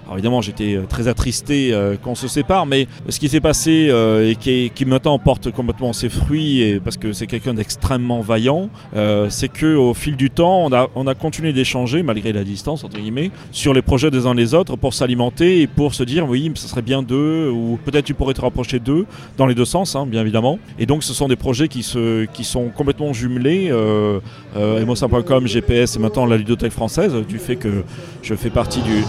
Alors 0.08 0.18
évidemment, 0.18 0.42
j'étais 0.42 0.76
euh, 0.76 0.86
très 0.88 1.10
attristé 1.10 1.74
euh, 1.74 1.98
qu'on 1.98 2.16
se 2.16 2.30
sépare, 2.30 2.66
mais 2.66 2.88
ce 3.10 3.20
qui 3.20 3.28
s'est 3.28 3.42
passé 3.42 3.90
euh, 3.90 4.32
et 4.32 4.70
qui, 4.70 4.86
maintenant 4.86 5.20
porte 5.20 5.52
complètement 5.52 5.92
ses 5.92 6.08
fruits, 6.08 6.62
et 6.62 6.80
parce 6.80 6.96
que 6.96 7.12
c'est 7.12 7.28
quelqu'un 7.28 7.54
d'extrêmement 7.54 8.22
vaillant, 8.22 8.70
c'est 9.28 9.50
que 9.50 9.76
au 9.76 9.94
fil 9.94 10.16
du 10.16 10.30
temps, 10.30 10.66
on 10.66 10.72
a, 10.72 10.88
on 10.96 11.08
a 11.08 11.14
continué 11.14 11.52
d'échanger, 11.52 12.04
malgré 12.04 12.32
la 12.32 12.46
distance 12.46 12.86
entre 12.86 12.98
guillemets, 12.98 13.32
sur 13.52 13.74
les 13.74 13.82
projets 13.82 14.10
des 14.10 14.26
uns 14.26 14.34
des 14.34 14.54
autres 14.54 14.78
pour 14.78 14.94
s'alimenter 14.94 15.62
et 15.62 15.68
pour 15.68 15.94
se 15.94 16.04
dire 16.04 16.28
oui, 16.30 16.52
ce 16.56 16.70
serait 16.70 16.82
bien 16.82 17.04
d'eux, 17.04 17.50
ou 17.50 17.78
peut-être 17.84 18.06
tu 18.06 18.14
pourrais 18.14 18.34
te 18.34 18.42
rapprocher 18.42 18.80
d'eux, 18.80 19.06
dans 19.38 19.46
les 19.46 19.56
deux 19.56 19.66
sens, 19.66 19.96
hein, 19.98 20.06
bien 20.06 20.22
évidemment. 20.22 20.58
Et 20.80 20.86
donc, 20.86 21.04
ce 21.04 21.14
sont 21.14 21.28
des 21.28 21.36
projets 21.36 21.68
qui, 21.68 21.84
sont 21.84 22.70
complètement 22.74 23.12
jumelés. 23.12 23.70
Euh, 23.72 24.20
GPS 25.46 25.96
et 25.96 26.00
maintenant 26.00 26.26
la 26.26 26.38
ludothèque 26.38 26.72
française, 26.72 27.14
du 27.28 27.40
fait 27.40 27.56
que 27.56 27.84
je 28.22 28.36
fais 28.36 28.50
partie 28.50 28.82
du 28.82 29.04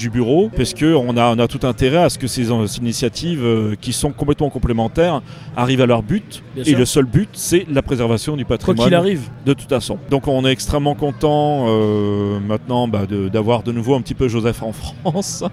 du 0.00 0.08
bureau 0.10 0.50
parce 0.56 0.72
que 0.72 0.94
on 0.94 1.14
a, 1.18 1.34
on 1.34 1.38
a 1.38 1.46
tout 1.46 1.66
intérêt 1.66 1.98
à 1.98 2.08
ce 2.08 2.18
que 2.18 2.26
ces, 2.26 2.46
ces 2.66 2.78
initiatives 2.78 3.44
euh, 3.44 3.74
qui 3.78 3.92
sont 3.92 4.12
complètement 4.12 4.48
complémentaires 4.48 5.20
arrivent 5.56 5.82
à 5.82 5.86
leur 5.86 6.02
but 6.02 6.42
Bien 6.54 6.64
et 6.64 6.68
sûr. 6.70 6.78
le 6.78 6.84
seul 6.86 7.04
but 7.04 7.28
c'est 7.34 7.66
la 7.70 7.82
préservation 7.82 8.34
du 8.36 8.46
Quoi 8.46 8.56
patrimoine 8.56 8.88
qu'il 8.88 8.94
arrive. 8.94 9.28
de 9.44 9.52
toute 9.52 9.68
façon. 9.68 9.98
Donc 10.10 10.26
on 10.26 10.44
est 10.46 10.52
extrêmement 10.52 10.94
content 10.94 11.66
euh, 11.68 12.40
maintenant 12.40 12.88
bah, 12.88 13.04
de- 13.06 13.28
d'avoir 13.28 13.62
de, 13.62 13.72
nouveau 13.72 13.94
un 13.94 14.00
petit 14.00 14.14
peu 14.14 14.26
Joseph 14.26 14.62
en 14.62 14.72
France. 15.02 15.44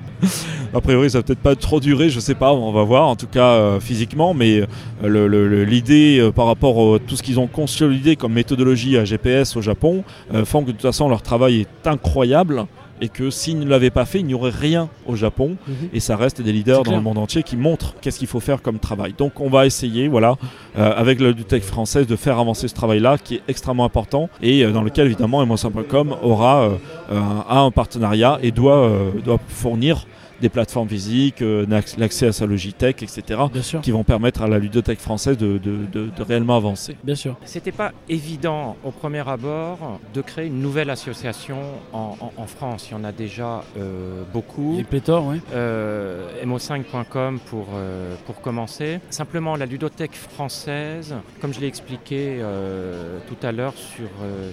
a 0.74 0.80
priori 0.82 1.10
ça 1.10 1.20
va 1.20 1.24
peut-être 1.24 1.40
pas 1.42 1.56
trop 1.58 1.82
durer, 1.82 2.10
je 2.10 2.20
sais 2.22 2.36
pas, 2.36 2.54
on 2.54 2.72
va 2.72 2.84
voir 2.84 3.08
en 3.10 3.18
tout 3.18 3.28
cas 3.28 3.50
euh, 3.52 3.80
physiquement, 3.82 4.34
mais 4.34 4.64
l'idée 5.04 6.30
par 6.36 6.46
rapport 6.48 6.96
à 6.96 7.00
tout 7.00 7.16
ce 7.16 7.24
qu'ils 7.24 7.40
ont 7.40 7.48
consolidé 7.48 8.16
comme 8.16 8.34
méthodologie 8.34 8.98
à 8.98 9.06
GPS 9.06 9.56
au 9.58 9.62
Japon 9.62 10.04
font 10.46 10.62
que 10.62 10.68
de 10.68 10.72
toute 10.72 10.82
façon 10.82 11.10
leur 11.10 11.22
travail 11.22 11.62
est 11.62 11.88
incroyable. 11.88 12.66
Et 13.02 13.10
que 13.10 13.30
s'ils 13.30 13.60
ne 13.60 13.66
l'avaient 13.66 13.90
pas 13.90 14.06
fait, 14.06 14.20
il 14.20 14.26
n'y 14.26 14.34
aurait 14.34 14.52
rien 14.52 14.90
au 15.06 15.16
Japon. 15.16 15.56
Et 15.94 16.00
ça 16.00 16.16
reste 16.16 16.42
des 16.42 16.52
leaders 16.52 16.84
dans 16.84 16.96
le 16.96 17.02
monde 17.02 17.18
entier 17.18 17.44
qui 17.44 17.58
montrent 17.58 17.96
qu'est-ce 18.02 18.20
qu'il 18.20 18.28
faut 18.28 18.40
faire 18.40 18.62
comme 18.62 18.80
travail. 18.80 19.14
Donc 19.18 19.40
on 19.40 19.50
va 19.50 19.66
essayer, 19.66 20.08
voilà, 20.08 20.36
euh, 20.78 20.94
avec 20.96 21.20
la 21.20 21.28
ludothèque 21.28 21.64
française, 21.64 22.08
de 22.08 22.16
faire 22.16 22.40
avancer 22.40 22.68
ce 22.68 22.76
travail-là 22.76 23.18
qui 23.18 23.36
est 23.36 23.42
extrêmement 23.48 23.86
important 23.86 24.30
et 24.42 24.64
euh, 24.64 24.72
dans 24.72 24.84
lequel 24.84 25.08
évidemment 25.08 25.42
Emotion.com 25.44 26.16
aura 26.22 26.64
euh, 26.64 26.78
un, 27.50 27.66
un, 27.66 27.72
partenariat 27.72 28.40
et 28.42 28.52
doit, 28.52 28.90
doit 29.24 29.40
fournir 29.48 30.06
des 30.42 30.50
plateformes 30.50 30.90
physiques, 30.90 31.42
euh, 31.42 31.66
l'accès 31.98 32.28
à 32.28 32.32
sa 32.32 32.46
Logitech, 32.46 33.04
etc., 33.04 33.42
qui 33.82 33.92
vont 33.92 34.04
permettre 34.04 34.42
à 34.42 34.48
la 34.48 34.60
ludothèque 34.60 35.00
française 35.00 35.38
de, 35.38 35.60
réellement 36.20 36.56
avancer. 36.56 36.96
Bien 37.04 37.16
sûr. 37.16 37.36
C'était 37.46 37.72
pas 37.72 37.92
évident 38.10 38.76
au 38.84 38.92
premier 38.92 39.28
abord 39.28 40.00
de 40.14 40.22
créer 40.22 40.48
une 40.48 40.62
nouvelle 40.62 40.90
association 40.90 41.58
en, 41.94 42.16
France. 42.48 42.88
Il 42.90 42.94
y 42.94 42.96
en 42.96 43.04
a 43.04 43.12
déjà 43.12 43.64
euh, 43.78 44.24
beaucoup. 44.34 44.76
Les 44.78 44.84
pléthores, 44.84 45.26
oui. 45.28 45.42
Euh, 45.54 46.44
mo5.com 46.46 47.40
pour, 47.46 47.68
pour 48.26 48.42
commencer. 48.42 49.00
Simplement, 49.10 49.56
la 49.56 49.66
ludothèque 49.66 50.16
française, 50.16 51.16
comme 51.42 51.54
je 51.54 51.60
l'ai 51.60 51.68
expliqué 51.68 52.42
tout 53.28 53.46
à 53.46 53.52
l'heure 53.52 53.74
sur, 53.76 54.10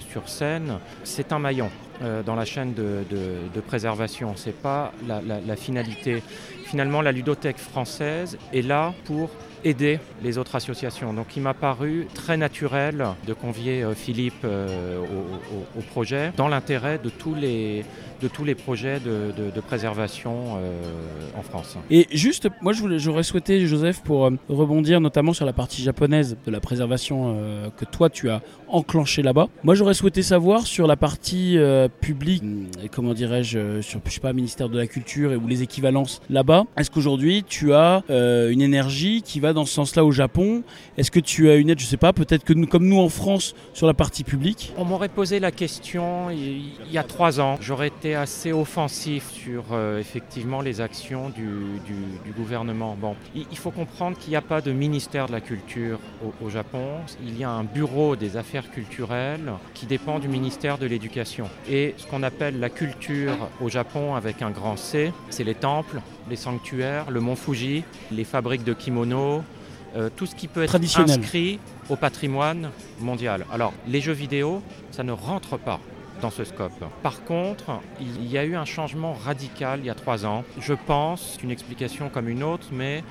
sur 0.09 0.27
scène, 0.27 0.79
c'est 1.03 1.31
un 1.31 1.39
maillon. 1.39 1.69
Euh, 2.01 2.23
dans 2.23 2.35
la 2.35 2.43
chaîne 2.43 2.73
de, 2.73 3.05
de, 3.09 3.61
préservation. 3.61 4.35
Ce 4.35 4.47
n'est 4.47 4.53
pas 4.53 4.91
la, 5.07 5.55
finalité. 5.55 6.21
Finalement, 6.65 7.01
la 7.01 7.13
ludothèque 7.13 7.57
française 7.57 8.37
est 8.51 8.61
là 8.61 8.93
pour 9.05 9.29
aider 9.65 9.99
les 10.23 10.37
autres 10.37 10.55
associations. 10.55 11.13
Donc 11.13 11.35
il 11.35 11.41
m'a 11.41 11.53
paru 11.53 12.07
très 12.13 12.37
naturel 12.37 13.03
de 13.27 13.33
convier 13.33 13.83
euh, 13.83 13.93
Philippe 13.93 14.45
euh, 14.45 14.99
au, 15.77 15.81
projet 15.81 16.31
dans 16.37 16.47
l'intérêt 16.47 16.99
de 17.03 17.09
tous 17.09 17.33
les, 17.33 17.83
de 18.21 18.27
tous 18.27 18.43
les 18.43 18.55
projets 18.55 18.99
de, 18.99 19.59
préservation 19.61 20.57
euh, 20.57 20.79
en 21.37 21.41
France. 21.41 21.77
Et 21.89 22.07
juste, 22.11 22.47
moi 22.61 22.73
j'aurais 22.73 23.23
souhaité, 23.23 23.65
Joseph, 23.65 24.01
pour 24.03 24.29
rebondir 24.47 25.01
notamment 25.01 25.33
sur 25.33 25.45
la 25.45 25.53
partie 25.53 25.81
japonaise 25.81 26.37
de 26.45 26.51
la 26.51 26.59
préservation 26.59 27.37
que 27.77 27.85
toi 27.85 28.09
tu 28.09 28.29
as 28.29 28.41
enclenché 28.67 29.23
là-bas. 29.23 29.47
Moi 29.63 29.73
j'aurais 29.73 29.95
souhaité 29.95 30.21
savoir 30.21 30.67
sur 30.67 30.85
la 30.85 30.97
partie 30.97 31.57
publique, 31.89 32.43
et 32.83 32.89
comment 32.89 33.13
dirais-je, 33.13 33.81
sur 33.81 33.99
je 34.05 34.11
sais 34.11 34.19
pas, 34.19 34.33
ministère 34.33 34.69
de 34.69 34.77
la 34.77 34.87
Culture 34.87 35.33
et, 35.33 35.35
ou 35.35 35.47
les 35.47 35.63
équivalences 35.63 36.21
là-bas. 36.29 36.63
Est-ce 36.77 36.91
qu'aujourd'hui 36.91 37.43
tu 37.47 37.73
as 37.73 38.03
une 38.09 38.61
énergie 38.61 39.21
qui 39.21 39.39
va 39.39 39.53
dans 39.53 39.65
ce 39.65 39.73
sens-là 39.73 40.05
au 40.05 40.11
Japon? 40.11 40.63
Est-ce 40.97 41.11
que 41.11 41.19
tu 41.19 41.49
as 41.49 41.55
une 41.55 41.69
aide, 41.69 41.79
je 41.79 41.85
sais 41.85 41.97
pas, 41.97 42.13
peut-être 42.13 42.43
que 42.43 42.53
nous, 42.53 42.67
comme 42.67 42.87
nous 42.87 42.99
en 42.99 43.09
France, 43.09 43.55
sur 43.73 43.87
la 43.87 43.93
partie 43.93 44.23
publique 44.23 44.73
On 44.77 44.85
m'aurait 44.85 45.09
posé 45.09 45.39
la 45.39 45.51
question 45.51 46.29
il 46.29 46.91
y 46.91 46.97
a 46.97 47.03
trois 47.03 47.39
ans. 47.39 47.57
J'aurais 47.61 47.87
été 47.87 48.15
assez 48.15 48.51
offensif 48.51 49.31
sur 49.31 49.65
euh, 49.71 49.99
effectivement 49.99 50.61
les 50.61 50.81
actions 50.81 51.29
du, 51.29 51.45
gouvernement. 52.35 52.97
Bon, 52.99 53.15
il, 53.35 53.57
faut 53.57 53.71
comprendre 53.71 54.17
qu'il 54.17 54.31
n'y 54.31 54.35
a 54.35 54.41
pas 54.41 54.61
de 54.61 54.71
ministère 54.71 55.27
de 55.27 55.31
la 55.31 55.41
culture 55.41 55.99
au, 56.41 56.49
Japon. 56.49 56.85
Il 57.25 57.37
y 57.37 57.43
a 57.43 57.49
un 57.49 57.63
bureau 57.63 58.15
des 58.15 58.37
affaires 58.37 58.69
culturelles 58.69 59.51
qui 59.73 59.85
dépend 59.85 60.19
du 60.19 60.27
ministère 60.27 60.77
de 60.77 60.85
l'éducation. 60.85 61.49
Ce 61.97 62.07
qu'on 62.07 62.23
appelle 62.23 62.59
la 62.59 62.69
culture 62.69 63.49
au 63.61 63.69
Japon 63.69 64.15
avec 64.15 64.41
un 64.41 64.51
grand 64.51 64.77
C, 64.77 65.11
c'est 65.29 65.43
les 65.43 65.55
temples, 65.55 66.01
les 66.29 66.35
sanctuaires, 66.35 67.09
le 67.11 67.19
mont 67.19 67.35
Fuji, 67.35 67.83
les 68.11 68.23
fabriques 68.23 68.63
de 68.63 68.73
kimonos, 68.73 69.41
euh, 69.95 70.09
tout 70.15 70.25
ce 70.25 70.35
qui 70.35 70.47
peut 70.47 70.63
être 70.63 70.75
inscrit 70.75 71.59
au 71.89 71.95
patrimoine 71.95 72.69
mondial. 72.99 73.45
Alors, 73.51 73.73
les 73.87 74.01
jeux 74.01 74.13
vidéo, 74.13 74.61
ça 74.91 75.03
ne 75.03 75.11
rentre 75.11 75.57
pas 75.57 75.79
dans 76.21 76.31
ce 76.31 76.43
scope. 76.43 76.83
Par 77.03 77.23
contre, 77.23 77.79
il 77.99 78.29
y 78.31 78.37
a 78.37 78.45
eu 78.45 78.55
un 78.55 78.65
changement 78.65 79.13
radical 79.13 79.79
il 79.81 79.85
y 79.85 79.89
a 79.89 79.95
trois 79.95 80.25
ans. 80.25 80.43
Je 80.59 80.73
pense, 80.73 81.37
une 81.43 81.51
explication 81.51 82.09
comme 82.09 82.29
une 82.29 82.43
autre, 82.43 82.67
mais 82.71 83.03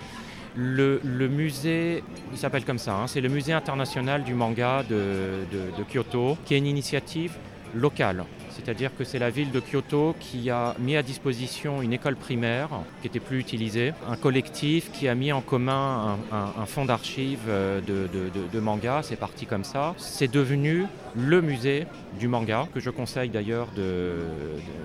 le, 0.56 1.00
musée, 1.28 2.02
il 2.32 2.38
s'appelle 2.38 2.64
comme 2.64 2.78
ça, 2.78 2.94
hein, 2.94 3.06
c'est 3.08 3.20
le 3.20 3.28
musée 3.28 3.52
international 3.52 4.22
du 4.22 4.34
manga 4.34 4.82
de, 4.88 5.44
de 5.52 5.84
Kyoto, 5.92 6.38
qui 6.44 6.54
est 6.54 6.58
une 6.58 6.66
initiative 6.66 7.32
locale. 7.74 8.24
C'est-à-dire 8.54 8.90
que 8.96 9.04
c'est 9.04 9.18
la 9.18 9.30
ville 9.30 9.50
de 9.50 9.60
Kyoto 9.60 10.14
qui 10.20 10.48
a 10.50 10.74
mis 10.78 10.96
à 10.96 11.02
disposition 11.02 11.82
une 11.82 11.92
école 11.92 12.16
primaire 12.16 12.68
qui 13.00 13.08
était 13.08 13.20
plus 13.20 13.38
utilisée, 13.40 13.92
un 14.08 14.16
collectif 14.16 14.90
qui 14.92 15.08
a 15.08 15.14
mis 15.14 15.32
en 15.32 15.40
commun 15.40 16.18
un, 16.32 16.66
fonds 16.66 16.84
d'archives 16.84 17.46
euh, 17.48 17.80
de, 17.80 18.60
manga, 18.60 19.00
c'est 19.02 19.16
parti 19.16 19.46
comme 19.46 19.64
ça. 19.64 19.94
C'est 19.98 20.30
devenu 20.30 20.86
le 21.16 21.42
musée 21.42 21.86
du 22.18 22.28
manga, 22.28 22.66
que 22.72 22.80
je 22.80 22.90
conseille 22.90 23.28
d'ailleurs 23.28 23.68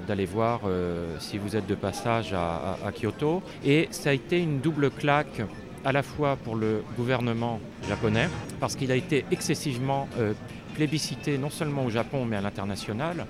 d'aller 0.08 0.26
voir 0.26 0.62
euh, 0.66 1.16
si 1.20 1.38
vous 1.38 1.56
êtes 1.56 1.68
de 1.68 1.76
passage 1.76 2.34
à, 2.34 2.92
Kyoto. 2.92 3.42
Et 3.64 3.88
ça 3.92 4.10
a 4.10 4.14
été 4.14 4.40
une 4.40 4.60
double 4.60 4.90
claque 4.90 5.42
à 5.86 5.92
la 5.92 6.04
fois 6.04 6.36
pour 6.36 6.56
le 6.56 6.84
gouvernement 6.98 7.60
japonais, 7.88 8.28
parce 8.60 8.76
qu'il 8.76 8.92
a 8.92 8.96
été 8.96 9.26
excessivement 9.32 10.10
euh, 10.20 10.34
plébiscité 10.76 11.38
non 11.38 11.50
seulement 11.50 11.86
au 11.86 11.90
Japon 11.90 12.26
mais 12.26 12.38
à 12.38 12.42
l'international, 12.42 13.26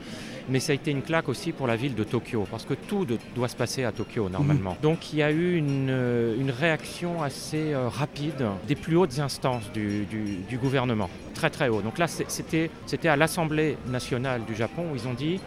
mais 0.49 0.59
ça 0.59 0.71
a 0.71 0.75
été 0.75 0.91
une 0.91 1.01
claque 1.01 1.29
aussi 1.29 1.51
pour 1.51 1.67
la 1.67 1.75
ville 1.75 1.95
de 1.95 2.03
Tokyo, 2.03 2.47
parce 2.49 2.65
que 2.65 2.73
tout 2.73 3.05
doit 3.35 3.47
se 3.47 3.55
passer 3.55 3.83
à 3.83 3.91
Tokyo 3.91 4.29
normalement. 4.29 4.71
Mhm. 4.71 4.81
Donc 4.81 5.13
il 5.13 5.19
y 5.19 5.23
a 5.23 5.31
eu 5.31 5.55
une, 5.55 5.89
euh, 5.89 6.35
réaction 6.59 7.21
assez 7.21 7.73
euh, 7.73 7.87
rapide 7.87 8.47
des 8.67 8.75
plus 8.75 8.97
hautes 8.97 9.19
instances 9.19 9.71
du, 9.71 10.05
du 10.05 10.57
gouvernement, 10.57 11.09
très 11.33 11.49
très 11.49 11.69
haut. 11.69 11.81
Donc 11.81 11.97
là 11.97 12.07
c'était 12.07 12.69
à 13.07 13.15
l'Assemblée 13.15 13.77
nationale 13.87 14.41
du 14.45 14.55
Japon 14.55 14.85
où 14.91 14.95
ils 14.95 15.07
ont 15.07 15.13
dit 15.13 15.39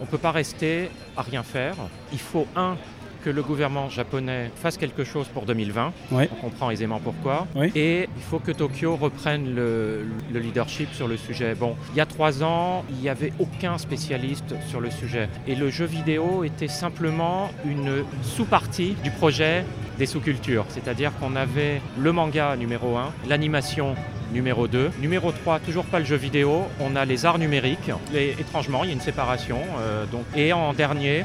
on 0.00 0.04
ne 0.04 0.08
peut 0.08 0.18
pas 0.18 0.32
rester 0.32 0.90
à 1.16 1.22
rien 1.22 1.42
faire, 1.42 1.76
il 2.12 2.18
faut 2.18 2.46
un 2.56 2.76
que 3.22 3.30
le 3.30 3.42
gouvernement 3.42 3.88
japonais 3.88 4.50
fasse 4.56 4.76
quelque 4.76 5.04
chose 5.04 5.28
pour 5.28 5.46
2020. 5.46 5.92
On 6.12 6.26
comprend 6.40 6.70
aisément 6.70 7.00
pourquoi. 7.00 7.46
Et 7.74 8.08
il 8.16 8.22
faut 8.22 8.38
que 8.38 8.52
Tokyo 8.52 8.96
reprenne 8.96 9.54
le, 9.54 10.04
leadership 10.32 10.92
sur 10.92 11.08
le 11.08 11.16
sujet. 11.16 11.54
Bon, 11.54 11.76
il 11.92 11.98
y 11.98 12.00
a 12.00 12.06
trois 12.06 12.42
ans, 12.42 12.84
il 12.90 12.96
n'y 12.96 13.08
avait 13.08 13.32
aucun 13.38 13.78
spécialiste 13.78 14.54
sur 14.68 14.80
le 14.80 14.90
sujet. 14.90 15.28
Et 15.46 15.54
le 15.54 15.70
jeu 15.70 15.84
vidéo 15.84 16.44
était 16.44 16.68
simplement 16.68 17.50
une 17.64 18.04
sous-partie 18.22 18.96
du 19.04 19.10
projet 19.10 19.64
des 19.98 20.06
sous-cultures. 20.06 20.64
C'est-à-dire 20.68 21.12
qu'on 21.20 21.36
avait 21.36 21.82
le 21.98 22.12
manga 22.12 22.56
numéro 22.56 22.96
1, 22.96 23.12
l'animation 23.28 23.94
numéro 24.32 24.68
2. 24.68 24.92
Numéro 25.00 25.32
3, 25.32 25.60
toujours 25.60 25.84
pas 25.84 25.98
le 25.98 26.04
jeu 26.04 26.16
vidéo, 26.16 26.62
on 26.80 26.96
a 26.96 27.04
les 27.04 27.26
arts 27.26 27.38
numériques. 27.38 27.90
Et, 28.14 28.30
étrangement, 28.38 28.84
il 28.84 28.88
y 28.88 28.90
a 28.90 28.94
une 28.94 29.00
séparation. 29.00 29.58
Euh, 29.78 30.06
donc, 30.06 30.24
et 30.34 30.52
en 30.52 30.72
dernier, 30.72 31.24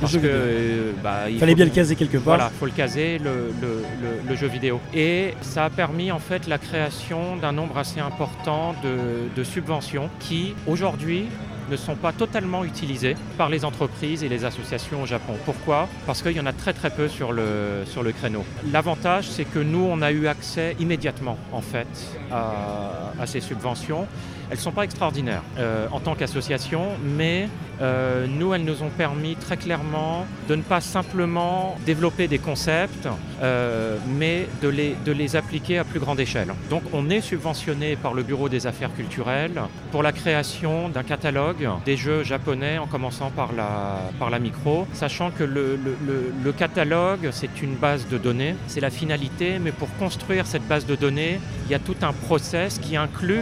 parce 0.00 0.14
que 0.14 0.20
euh, 0.24 0.92
bah, 1.02 1.30
il 1.30 1.38
fallait 1.38 1.54
bien 1.54 1.64
le 1.64 1.70
caser 1.70 1.96
quelque 1.96 2.18
part. 2.18 2.36
Voilà, 2.36 2.50
faut 2.50 2.66
le 2.66 2.72
caser, 2.72 3.18
le, 3.18 4.36
jeu 4.36 4.46
vidéo. 4.48 4.80
Et 4.92 5.34
ça 5.42 5.66
a 5.66 5.70
permis 5.70 6.10
en 6.10 6.18
fait 6.18 6.46
la 6.46 6.58
création 6.58 7.36
d'un 7.36 7.52
nombre 7.52 7.78
assez 7.78 8.00
important 8.00 8.74
de, 8.82 9.44
subventions 9.44 10.08
qui 10.20 10.54
aujourd'hui 10.66 11.26
ne 11.70 11.76
sont 11.76 11.94
pas 11.94 12.12
totalement 12.12 12.64
utilisées 12.64 13.14
par 13.38 13.48
les 13.48 13.64
entreprises 13.64 14.24
et 14.24 14.28
les 14.28 14.44
associations 14.44 15.02
au 15.02 15.06
Japon. 15.06 15.34
Pourquoi? 15.44 15.88
Parce 16.06 16.22
qu'il 16.22 16.32
y 16.32 16.40
en 16.40 16.46
a 16.46 16.52
très 16.52 16.72
très 16.72 16.90
peu 16.90 17.08
sur 17.08 17.32
le, 17.32 17.84
sur 17.86 18.02
le 18.02 18.12
créneau. 18.12 18.44
L'avantage, 18.72 19.28
c'est 19.28 19.44
que 19.44 19.58
nous, 19.58 19.86
on 19.90 20.02
a 20.02 20.10
eu 20.12 20.26
accès 20.26 20.76
immédiatement 20.80 21.38
en 21.52 21.60
fait 21.60 21.86
à 22.30 23.26
ces 23.26 23.40
subventions. 23.40 24.06
Elles 24.50 24.58
ne 24.58 24.62
sont 24.62 24.72
pas 24.72 24.84
extraordinaires 24.84 25.42
euh, 25.58 25.86
en 25.90 26.00
tant 26.00 26.14
qu'association, 26.14 26.88
mais 27.02 27.48
euh, 27.80 28.26
nous, 28.28 28.54
elles 28.54 28.64
nous 28.64 28.82
ont 28.82 28.90
permis 28.90 29.36
très 29.36 29.56
clairement 29.56 30.26
de 30.48 30.54
ne 30.54 30.62
pas 30.62 30.80
simplement 30.80 31.76
développer 31.86 32.28
des 32.28 32.38
concepts, 32.38 33.08
euh, 33.42 33.96
mais 34.18 34.46
de 34.62 34.68
les, 34.68 34.96
de 35.04 35.12
les 35.12 35.34
appliquer 35.36 35.78
à 35.78 35.84
plus 35.84 35.98
grande 35.98 36.20
échelle. 36.20 36.52
Donc 36.70 36.82
on 36.92 37.10
est 37.10 37.20
subventionné 37.20 37.96
par 37.96 38.14
le 38.14 38.22
Bureau 38.22 38.48
des 38.48 38.66
affaires 38.66 38.94
culturelles 38.94 39.60
pour 39.90 40.02
la 40.02 40.12
création 40.12 40.88
d'un 40.88 41.02
catalogue 41.02 41.68
des 41.84 41.96
jeux 41.96 42.22
japonais 42.22 42.78
en 42.78 42.86
commençant 42.86 43.30
par 43.30 43.52
la, 43.52 43.98
par 44.18 44.30
la 44.30 44.38
micro, 44.38 44.86
sachant 44.92 45.30
que 45.30 45.44
le, 45.44 45.76
le, 45.76 46.32
le 46.42 46.52
catalogue, 46.52 47.30
c'est 47.32 47.62
une 47.62 47.74
base 47.74 48.06
de 48.08 48.18
données, 48.18 48.54
c'est 48.66 48.80
la 48.80 48.90
finalité, 48.90 49.58
mais 49.58 49.72
pour 49.72 49.88
construire 49.96 50.46
cette 50.46 50.66
base 50.68 50.86
de 50.86 50.94
données, 50.94 51.40
il 51.66 51.72
y 51.72 51.74
a 51.74 51.78
tout 51.78 51.96
un 52.02 52.12
process 52.12 52.78
qui 52.78 52.96
inclut 52.96 53.40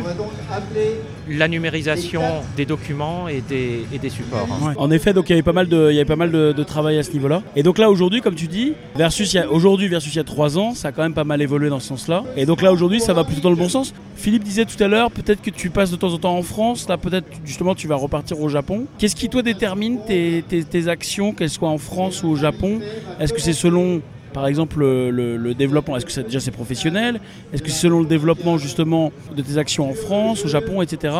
la 1.28 1.48
numérisation 1.48 2.22
des 2.56 2.66
documents 2.66 3.28
et 3.28 3.40
des, 3.40 3.84
et 3.92 3.98
des 3.98 4.10
supports. 4.10 4.48
En 4.76 4.90
effet, 4.90 5.12
donc 5.12 5.28
il 5.28 5.32
y 5.32 5.34
avait 5.34 5.42
pas 5.42 5.52
mal 5.52 5.68
de, 5.68 5.90
il 5.90 5.94
y 5.94 5.98
avait 5.98 6.04
pas 6.04 6.16
mal 6.16 6.30
de, 6.30 6.62
travail 6.62 6.98
à 6.98 7.02
ce 7.02 7.12
niveau-là. 7.12 7.42
Et 7.56 7.62
donc 7.62 7.78
là 7.78 7.90
aujourd'hui, 7.90 8.20
comme 8.20 8.34
tu 8.34 8.46
dis, 8.46 8.74
versus 8.96 9.36
aujourd'hui 9.50 9.88
versus 9.88 10.14
il 10.14 10.16
y 10.16 10.20
a 10.20 10.24
trois 10.24 10.58
ans, 10.58 10.74
ça 10.74 10.88
a 10.88 10.92
quand 10.92 11.02
même 11.02 11.14
pas 11.14 11.24
mal 11.24 11.42
évolué 11.42 11.68
dans 11.68 11.80
ce 11.80 11.88
sens-là. 11.88 12.24
Et 12.36 12.46
donc 12.46 12.62
là 12.62 12.72
aujourd'hui, 12.72 13.00
ça 13.00 13.12
va 13.12 13.24
plutôt 13.24 13.40
dans 13.40 13.50
le 13.50 13.56
bon 13.56 13.68
sens. 13.68 13.94
Philippe 14.16 14.44
disait 14.44 14.64
tout 14.64 14.82
à 14.82 14.88
l'heure, 14.88 15.10
peut-être 15.10 15.42
que 15.42 15.50
tu 15.50 15.70
passes 15.70 15.90
de 15.90 15.96
temps 15.96 16.12
en 16.12 16.18
temps 16.18 16.36
en 16.36 16.42
France, 16.42 16.88
là 16.88 16.96
peut-être 16.96 17.26
justement 17.44 17.74
tu 17.74 17.88
vas 17.88 17.96
repartir 17.96 18.40
au 18.40 18.48
Japon. 18.48 18.86
Qu'est-ce 18.98 19.16
qui 19.16 19.28
toi 19.28 19.42
détermine 19.42 19.98
tes, 20.06 20.44
tes, 20.48 20.64
tes 20.64 20.88
actions, 20.88 21.32
qu'elles 21.32 21.50
soient 21.50 21.70
en 21.70 21.78
France 21.78 22.22
ou 22.22 22.28
au 22.28 22.36
Japon? 22.36 22.80
Est-ce 23.18 23.32
que 23.32 23.40
c'est 23.40 23.52
selon 23.52 24.00
par 24.32 24.46
exemple, 24.46 24.80
le, 24.80 25.52
développement 25.54 25.96
Est-ce 25.96 26.06
que 26.06 26.12
ça, 26.12 26.22
déjà 26.22 26.40
c'est 26.40 26.50
professionnel? 26.50 27.20
Est-ce 27.52 27.62
que 27.62 27.70
c'est 27.70 27.80
selon 27.82 28.00
le 28.00 28.06
développement 28.06 28.58
justement 28.58 29.12
de 29.36 29.42
tes 29.42 29.58
actions 29.58 29.90
en 29.90 29.94
France, 29.94 30.44
au 30.44 30.48
Japon, 30.48 30.80
etc. 30.82 31.14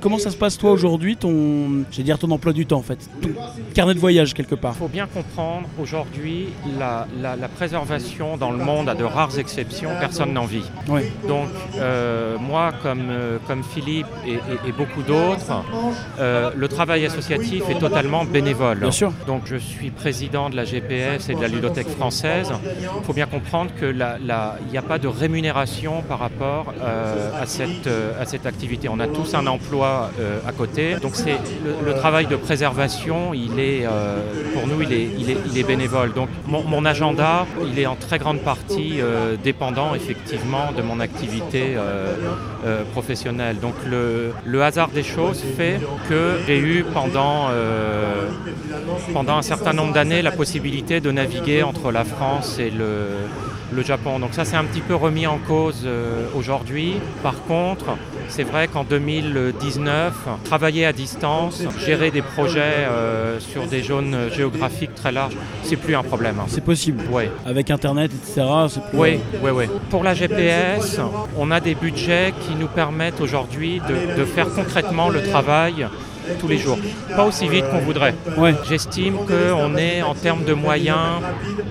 Comment 0.00 0.18
ça 0.18 0.30
se 0.30 0.36
passe 0.36 0.56
toi 0.58 0.70
aujourd'hui, 0.72 1.16
ton, 1.16 1.84
dire 1.98 2.18
ton 2.18 2.30
emploi 2.30 2.52
du 2.52 2.66
temps 2.66 2.78
en 2.78 2.82
fait, 2.82 2.98
ton 3.20 3.30
carnet 3.74 3.94
de 3.94 3.98
voyage 3.98 4.34
quelque 4.34 4.54
part 4.54 4.74
Il 4.76 4.78
faut 4.78 4.88
bien 4.88 5.06
comprendre, 5.06 5.68
aujourd'hui, 5.80 6.48
la, 6.78 7.06
la- 7.20 7.36
la 7.36 7.48
préservation 7.48 8.36
dans 8.36 8.50
le 8.50 8.58
monde, 8.58 8.88
à 8.88 8.94
de 8.94 9.04
rares 9.04 9.38
exceptions, 9.38 9.90
personne 10.00 10.32
n'en 10.32 10.44
vit. 10.46 10.64
Donc, 11.28 11.48
euh, 11.78 12.36
moi, 12.38 12.72
comme, 12.82 13.08
euh, 13.10 13.38
comme 13.46 13.62
Philippe 13.64 14.06
et, 14.26 14.32
et- 14.34 14.68
et 14.68 14.72
beaucoup 14.72 15.02
d'autres, 15.02 15.62
euh, 16.18 16.50
le 16.56 16.68
travail 16.68 17.04
associatif 17.06 17.62
est 17.70 17.78
totalement 17.78 18.24
bénévole. 18.24 18.78
Bien 18.80 18.90
sûr. 18.90 19.12
Donc, 19.26 19.42
je 19.46 19.56
suis 19.56 19.90
président 19.90 20.50
de 20.50 20.56
la 20.56 20.64
GPS 20.64 21.28
et 21.28 21.34
de 21.34 21.40
la 21.40 21.48
Ludothèque 21.48 21.88
française. 21.88 22.51
Il 22.64 23.04
faut 23.04 23.12
bien 23.12 23.26
comprendre 23.26 23.70
qu'il 23.78 23.96
n'y 24.70 24.78
a 24.78 24.82
pas 24.82 24.98
de 24.98 25.08
rémunération 25.08 26.02
par 26.08 26.18
rapport 26.18 26.72
euh, 26.80 27.30
à, 27.40 27.46
cette, 27.46 27.86
euh, 27.86 28.20
à 28.20 28.24
cette 28.24 28.46
activité. 28.46 28.88
On 28.88 29.00
a 29.00 29.06
tous 29.06 29.34
un 29.34 29.46
emploi 29.46 30.10
euh, 30.20 30.38
à 30.46 30.52
côté. 30.52 30.96
Donc, 30.96 31.12
le, 31.84 31.94
travail 31.94 32.26
de 32.26 32.36
préservation, 32.36 33.32
pour 34.54 34.66
nous, 34.66 34.82
il 34.82 35.58
est, 35.58 35.62
bénévole. 35.62 36.12
Donc, 36.12 36.28
mon, 36.46 36.84
agenda, 36.84 37.46
il 37.64 37.78
est 37.78 37.86
en 37.86 37.96
très 37.96 38.18
grande 38.18 38.40
partie 38.40 39.00
dépendant, 39.44 39.94
effectivement, 39.94 40.72
de 40.76 40.82
mon 40.82 41.00
activité 41.00 41.76
professionnelle. 42.92 43.58
Donc, 43.60 43.74
le, 43.88 44.62
hasard 44.62 44.88
des 44.88 45.02
choses 45.02 45.42
fait 45.56 45.80
que 46.08 46.38
j'ai 46.46 46.58
eu 46.58 46.84
pendant, 46.94 47.48
pendant 49.12 49.36
un 49.36 49.42
certain 49.42 49.72
nombre 49.72 49.92
d'années 49.92 50.22
la 50.22 50.30
possibilité 50.30 51.00
de 51.00 51.10
naviguer 51.10 51.62
entre 51.62 51.90
la 51.92 52.04
France 52.04 52.41
et 52.58 52.70
le, 52.70 53.08
le 53.72 53.82
Japon. 53.82 54.18
Donc 54.18 54.34
ça 54.34 54.44
c'est 54.44 54.56
un 54.56 54.64
petit 54.64 54.80
peu 54.80 54.94
remis 54.94 55.26
en 55.26 55.38
cause 55.38 55.82
euh, 55.84 56.26
aujourd'hui. 56.34 56.94
Par 57.22 57.42
contre, 57.44 57.96
c'est 58.28 58.42
vrai 58.44 58.68
qu'en 58.68 58.84
2019, 58.84 60.12
travailler 60.44 60.86
à 60.86 60.92
distance, 60.92 61.62
gérer 61.84 62.10
des 62.10 62.22
projets 62.22 62.60
euh, 62.88 63.38
sur 63.40 63.66
des 63.66 63.82
zones 63.82 64.16
géographiques 64.34 64.94
très 64.94 65.12
larges, 65.12 65.36
c'est 65.62 65.76
plus 65.76 65.94
un 65.94 66.02
problème. 66.02 66.36
hein. 66.40 66.44
C'est 66.48 66.64
possible. 66.64 67.02
Avec 67.46 67.70
Internet, 67.70 68.10
etc. 68.14 68.46
c'est 68.68 68.82
plus- 68.88 68.98
Oui, 68.98 69.18
oui, 69.42 69.50
oui. 69.54 69.64
Pour 69.90 70.02
la 70.04 70.14
GPS, 70.14 71.00
on 71.36 71.50
a 71.50 71.60
des 71.60 71.74
budgets 71.74 72.32
qui 72.46 72.54
nous 72.54 72.68
permettent 72.68 73.20
aujourd'hui 73.20 73.80
de, 73.88 74.18
de 74.18 74.24
faire 74.24 74.48
concrètement 74.54 75.08
le 75.08 75.22
travail 75.22 75.86
tous 76.38 76.48
les 76.48 76.58
jours. 76.58 76.78
Pas 77.16 77.24
aussi 77.24 77.48
vite 77.48 77.64
qu'on 77.70 77.78
voudrait. 77.78 78.14
Ouais. 78.36 78.54
J'estime 78.68 79.16
qu'on 79.26 79.76
est 79.76 80.02
en 80.02 80.14
termes 80.14 80.44
de 80.44 80.54
moyens, 80.54 81.20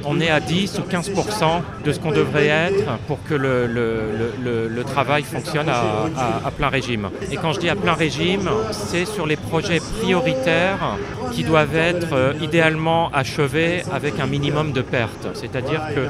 on 0.06 0.20
est 0.20 0.30
à 0.30 0.40
10 0.40 0.80
ou 0.80 0.84
15% 0.90 1.62
de 1.86 1.92
ce 1.92 2.00
qu'on 2.00 2.12
devrait 2.12 2.48
être 2.48 2.98
pour 3.08 3.22
que 3.24 3.34
le, 3.34 3.68
le- 3.68 4.02
le- 4.18 4.34
le- 4.44 4.68
le 4.68 4.84
travail 4.84 5.24
fonctionne 5.24 5.70
à, 5.70 5.82
à- 6.18 6.48
à 6.48 6.52
plein 6.52 6.70
régime. 6.70 7.10
Et 7.32 7.36
quand 7.38 7.54
je 7.54 7.60
dis 7.60 7.70
à 7.70 7.76
plein 7.76 7.94
régime, 7.94 8.50
c'est 8.72 9.06
sur 9.06 9.26
les 9.26 9.36
projets 9.36 9.80
prioritaires 10.00 10.98
qui 11.32 11.44
doivent 11.44 11.76
être 11.76 12.14
euh, 12.14 12.34
idéalement 12.42 13.10
achevés 13.14 13.84
avec 13.94 14.20
un 14.20 14.26
minimum 14.28 14.72
de 14.72 14.82
pertes. 14.82 15.28
C'est-à-dire 15.34 15.82
que 15.96 16.08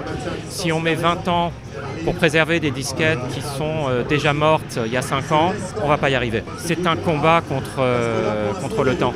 si 0.50 0.72
on 0.72 0.80
met 0.80 0.96
20 0.96 1.28
ans 1.28 1.52
pour 2.04 2.16
préserver 2.16 2.60
des 2.60 2.72
disquettes 2.72 3.20
qui 3.34 3.42
sont 3.42 3.88
euh, 3.90 4.04
déjà 4.04 4.34
mortes 4.34 4.80
il 4.86 4.92
y 4.92 4.98
a 4.98 5.02
5 5.02 5.32
ans, 5.32 5.54
on 5.78 5.84
ne 5.84 5.90
va 5.90 5.98
pas 5.98 6.10
y 6.10 6.16
arriver. 6.16 6.44
C'est 6.58 6.88
un 6.88 6.96
combat 6.96 7.42
contre, 7.48 7.80
euh, 7.80 8.52
contre 8.54 8.84
le 8.84 8.96
temps. 8.96 9.14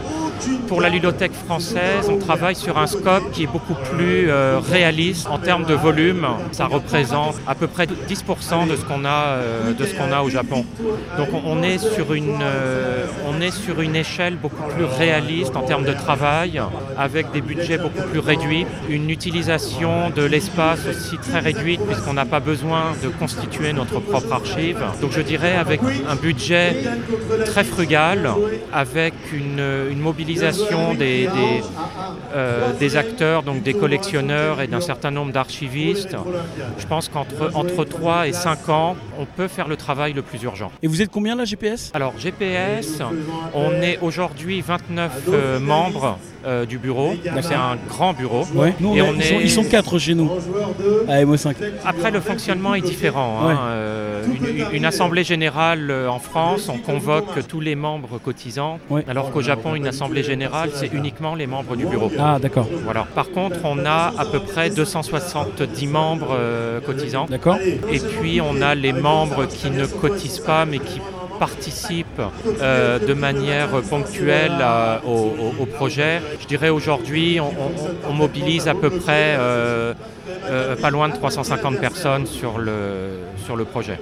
Pour 0.67 0.81
la 0.81 0.89
ludothèque 0.89 1.33
française, 1.33 2.09
on 2.09 2.17
travaille 2.17 2.55
sur 2.55 2.77
un 2.77 2.87
scope 2.87 3.31
qui 3.31 3.43
est 3.43 3.47
beaucoup 3.47 3.73
plus 3.95 4.29
euh, 4.29 4.59
réaliste 4.59 5.27
en 5.27 5.39
termes 5.39 5.65
de 5.65 5.73
volume. 5.73 6.27
Ça 6.51 6.67
représente 6.67 7.35
à 7.47 7.55
peu 7.55 7.67
près 7.67 7.85
10% 7.85 8.67
de 8.67 8.75
ce 8.75 8.83
qu'on 8.83 9.05
a, 9.05 9.37
de 9.77 10.13
a 10.13 10.23
au 10.23 10.29
Japon. 10.29 10.65
Donc 11.17 11.29
on, 11.45 11.63
est 11.63 11.77
sur 11.77 12.13
une, 12.13 12.43
on 13.27 13.41
est 13.41 13.51
sur 13.51 13.79
une 13.81 13.95
échelle 13.95 14.35
beaucoup 14.35 14.63
plus 14.75 14.83
réaliste 14.83 15.55
en 15.55 15.61
termes 15.61 15.85
de 15.85 15.93
travail, 15.93 16.61
avec 16.97 17.31
des 17.31 17.41
budgets 17.41 17.77
beaucoup 17.77 18.07
plus 18.09 18.19
réduits, 18.19 18.65
une 18.89 19.09
utilisation 19.09 20.09
de 20.09 20.23
l'espace 20.23 20.81
aussi 20.87 21.17
très 21.17 21.39
réduite 21.39 21.81
puisqu'on 21.87 22.13
n'a 22.13 22.25
pas 22.25 22.39
besoin 22.39 22.54
de 22.63 23.09
constituer 23.09 23.73
notre 23.73 23.99
propre 23.99 24.31
archive. 24.33 24.81
Donc 25.01 25.11
je 25.11 25.21
dirais 25.21 25.55
avec 25.55 25.81
un 26.07 26.15
budget 26.15 26.75
très 27.45 27.63
frugal, 27.63 28.29
avec 28.71 29.13
une, 29.33 29.63
une 29.91 29.99
mobilisation 29.99 30.93
des, 30.93 31.27
des, 31.27 31.63
euh, 32.33 32.71
des 32.79 32.95
acteurs, 32.95 33.43
donc 33.43 33.63
des 33.63 33.73
collectionneurs 33.73 34.61
et 34.61 34.67
d'un 34.67 34.81
certain 34.81 35.11
nombre 35.11 35.31
d'archivistes. 35.31 36.15
Je 36.77 36.85
pense 36.87 37.09
qu'entre 37.09 37.51
entre 37.53 37.83
3 37.83 38.27
et 38.27 38.33
5 38.33 38.69
ans, 38.69 38.95
on 39.17 39.25
peut 39.25 39.47
faire 39.47 39.67
le 39.67 39.77
travail 39.77 40.13
le 40.13 40.21
plus 40.21 40.41
urgent. 40.43 40.71
Et 40.81 40.87
vous 40.87 41.01
êtes 41.01 41.11
combien 41.11 41.35
là, 41.35 41.45
GPS 41.45 41.91
Alors 41.93 42.17
GPS, 42.17 42.99
on 43.53 43.71
est 43.81 43.99
aujourd'hui 44.01 44.61
29 44.61 45.11
euh, 45.29 45.59
membres 45.59 46.17
euh, 46.45 46.65
du 46.65 46.77
bureau. 46.77 47.09
Donc, 47.15 47.43
C'est 47.43 47.53
un 47.53 47.77
grand 47.87 48.13
bureau. 48.13 48.43
Ouais. 48.53 48.73
Nous, 48.79 48.89
on 48.89 48.95
Et 48.95 48.99
est- 48.99 49.01
on 49.01 49.13
ils, 49.13 49.23
sont, 49.23 49.35
est- 49.35 49.43
ils 49.43 49.51
sont 49.51 49.63
quatre 49.63 49.99
chez 49.99 50.13
nous. 50.15 50.29
À 51.07 51.23
MO5. 51.23 51.55
Après, 51.85 52.11
le 52.11 52.19
fonctionnement 52.21 52.75
est 52.75 52.81
différent. 52.81 53.39
hein. 53.49 53.57
Euh, 53.69 54.23
une, 54.25 54.75
une 54.77 54.85
assemblée 54.85 55.23
générale 55.23 55.89
euh, 55.91 56.07
en 56.09 56.19
France, 56.19 56.69
on 56.69 56.77
convoque 56.77 57.47
tous 57.47 57.59
les 57.61 57.75
membres 57.75 58.17
cotisants, 58.23 58.79
Ouais. 58.89 59.03
alors 59.07 59.31
qu'au 59.31 59.41
Japon, 59.41 59.75
une 59.75 59.87
assemblée 59.87 60.23
générale, 60.23 60.69
c'est 60.73 60.91
uniquement 60.93 61.35
les 61.35 61.47
membres 61.47 61.75
du 61.75 61.85
bureau. 61.85 62.11
Ah, 62.19 62.37
d'accord. 62.41 62.67
Voilà. 62.83 63.05
Par 63.15 63.29
contre, 63.31 63.57
on 63.63 63.85
a 63.85 64.13
à 64.17 64.25
peu 64.25 64.39
près 64.39 64.69
270 64.69 65.87
membres 65.87 66.35
euh, 66.37 66.79
cotisants. 66.81 67.25
D'accord. 67.29 67.57
Et 67.91 67.99
puis 67.99 68.41
on 68.41 68.61
a 68.61 68.75
les 68.75 68.93
membres 68.93 69.45
qui 69.45 69.69
ne 69.69 69.85
cotisent 69.85 70.39
pas 70.39 70.65
mais 70.65 70.79
qui 70.79 70.99
participent 71.39 72.21
euh, 72.61 72.99
de 72.99 73.13
manière 73.13 73.69
ponctuelle 73.89 74.57
à- 74.61 75.01
au, 75.05 75.65
projet. 75.65 76.21
Je 76.41 76.47
dirais 76.47 76.69
aujourd'hui 76.69 77.39
on, 77.39 78.13
mobilise 78.13 78.67
à 78.67 78.73
peu 78.73 78.89
près 78.89 79.35
euh, 79.37 79.93
euh, 80.45 80.75
pas 80.75 80.89
loin 80.89 81.09
de 81.09 81.15
350 81.15 81.79
personnes 81.79 82.25
sur 82.25 82.57
le, 82.57 83.19
sur 83.45 83.55
le 83.55 83.65
projet. 83.65 83.99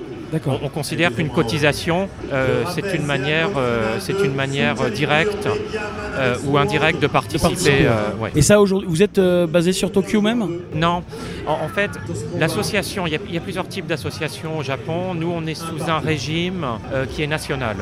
On, 0.48 0.60
on 0.64 0.70
considère 0.70 1.14
qu'une 1.14 1.30
cotisation, 1.30 2.10
euh, 2.32 2.64
c'est 2.74 2.94
une 2.96 3.06
manière, 3.06 3.50
euh, 3.58 3.98
c'est 4.00 4.20
une 4.24 4.34
manière 4.34 4.76
directe 4.90 5.48
euh, 5.48 6.36
ou 6.46 6.58
indirecte 6.58 7.00
de 7.02 7.08
participer. 7.08 7.44
participer. 7.50 7.88
ouais. 8.20 8.32
Et 8.36 8.42
ça, 8.42 8.60
aujourd'hui, 8.60 8.88
vous 8.90 9.02
êtes 9.04 9.20
basé 9.50 9.74
sur 9.74 9.92
Tokyo 9.92 10.22
même? 10.22 10.46
Non, 10.74 11.04
en, 11.48 11.54
en 11.66 11.68
fait, 11.70 11.92
l'association, 12.40 13.06
il 13.08 13.14
y, 13.14 13.16
a- 13.16 13.20
il 13.28 13.34
y 13.34 13.38
a 13.38 13.42
plusieurs 13.42 13.68
types 13.68 13.86
d'associations 13.88 14.58
au 14.58 14.64
Japon. 14.64 15.14
Nous, 15.16 15.32
on 15.34 15.46
est 15.46 15.56
sous 15.56 15.90
un 15.90 16.00
régime 16.00 16.66
qui 17.12 17.24
est 17.24 17.28
national. 17.28 17.76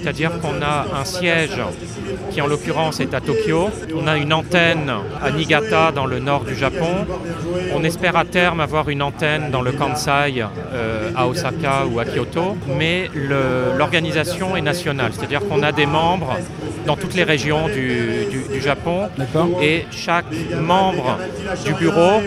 C'est-à-dire 0.00 0.32
qu'on 0.40 0.62
a 0.62 0.86
un 1.00 1.04
siège 1.04 1.60
qui, 2.30 2.40
en 2.40 2.46
l'occurrence, 2.46 3.00
est 3.00 3.14
à 3.14 3.20
Tokyo. 3.20 3.68
On 3.94 4.06
a 4.06 4.16
une 4.16 4.32
antenne 4.32 4.90
à 5.22 5.30
Niigata, 5.30 5.92
dans 5.92 6.06
le 6.06 6.18
nord 6.18 6.44
du 6.44 6.54
Japon. 6.54 7.06
On 7.74 7.84
espère 7.84 8.16
à 8.16 8.24
terme 8.24 8.60
avoir 8.60 8.88
une 8.88 9.02
antenne 9.02 9.50
dans 9.50 9.62
le 9.62 9.72
Kansai, 9.72 10.42
à 11.16 11.26
Osaka 11.26 11.86
ou 11.90 11.97
à 11.98 12.04
Kyoto. 12.04 12.56
Mais 12.78 13.10
l'organisation 13.14 14.56
est 14.56 14.62
nationale. 14.62 15.12
C'est-à-dire 15.14 15.46
qu'on 15.46 15.62
a 15.62 15.72
des 15.72 15.86
membres 15.86 16.36
dans 16.86 16.96
toutes 16.96 17.14
les 17.14 17.24
régions 17.24 17.66
du- 17.68 18.26
du- 18.30 18.48
du 18.54 18.60
Japon 18.60 19.08
et 19.62 19.86
chaque 19.90 20.26
membre 20.60 21.18
du 21.64 21.74
bureau 21.74 22.20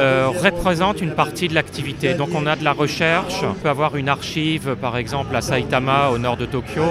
euh, 0.00 0.28
représente 0.42 1.00
une 1.00 1.12
partie 1.12 1.48
de 1.48 1.54
l'activité. 1.54 2.14
Donc 2.14 2.30
on 2.34 2.46
a 2.46 2.56
de 2.56 2.64
la 2.64 2.72
recherche, 2.72 3.34
on 3.42 3.54
peut 3.54 3.68
avoir 3.68 3.96
une 3.96 4.08
archive 4.08 4.76
par 4.80 4.96
exemple 4.96 5.34
à 5.36 5.40
Saitama 5.40 6.08
au 6.10 6.18
nord 6.18 6.36
de 6.36 6.46
Tokyo, 6.46 6.82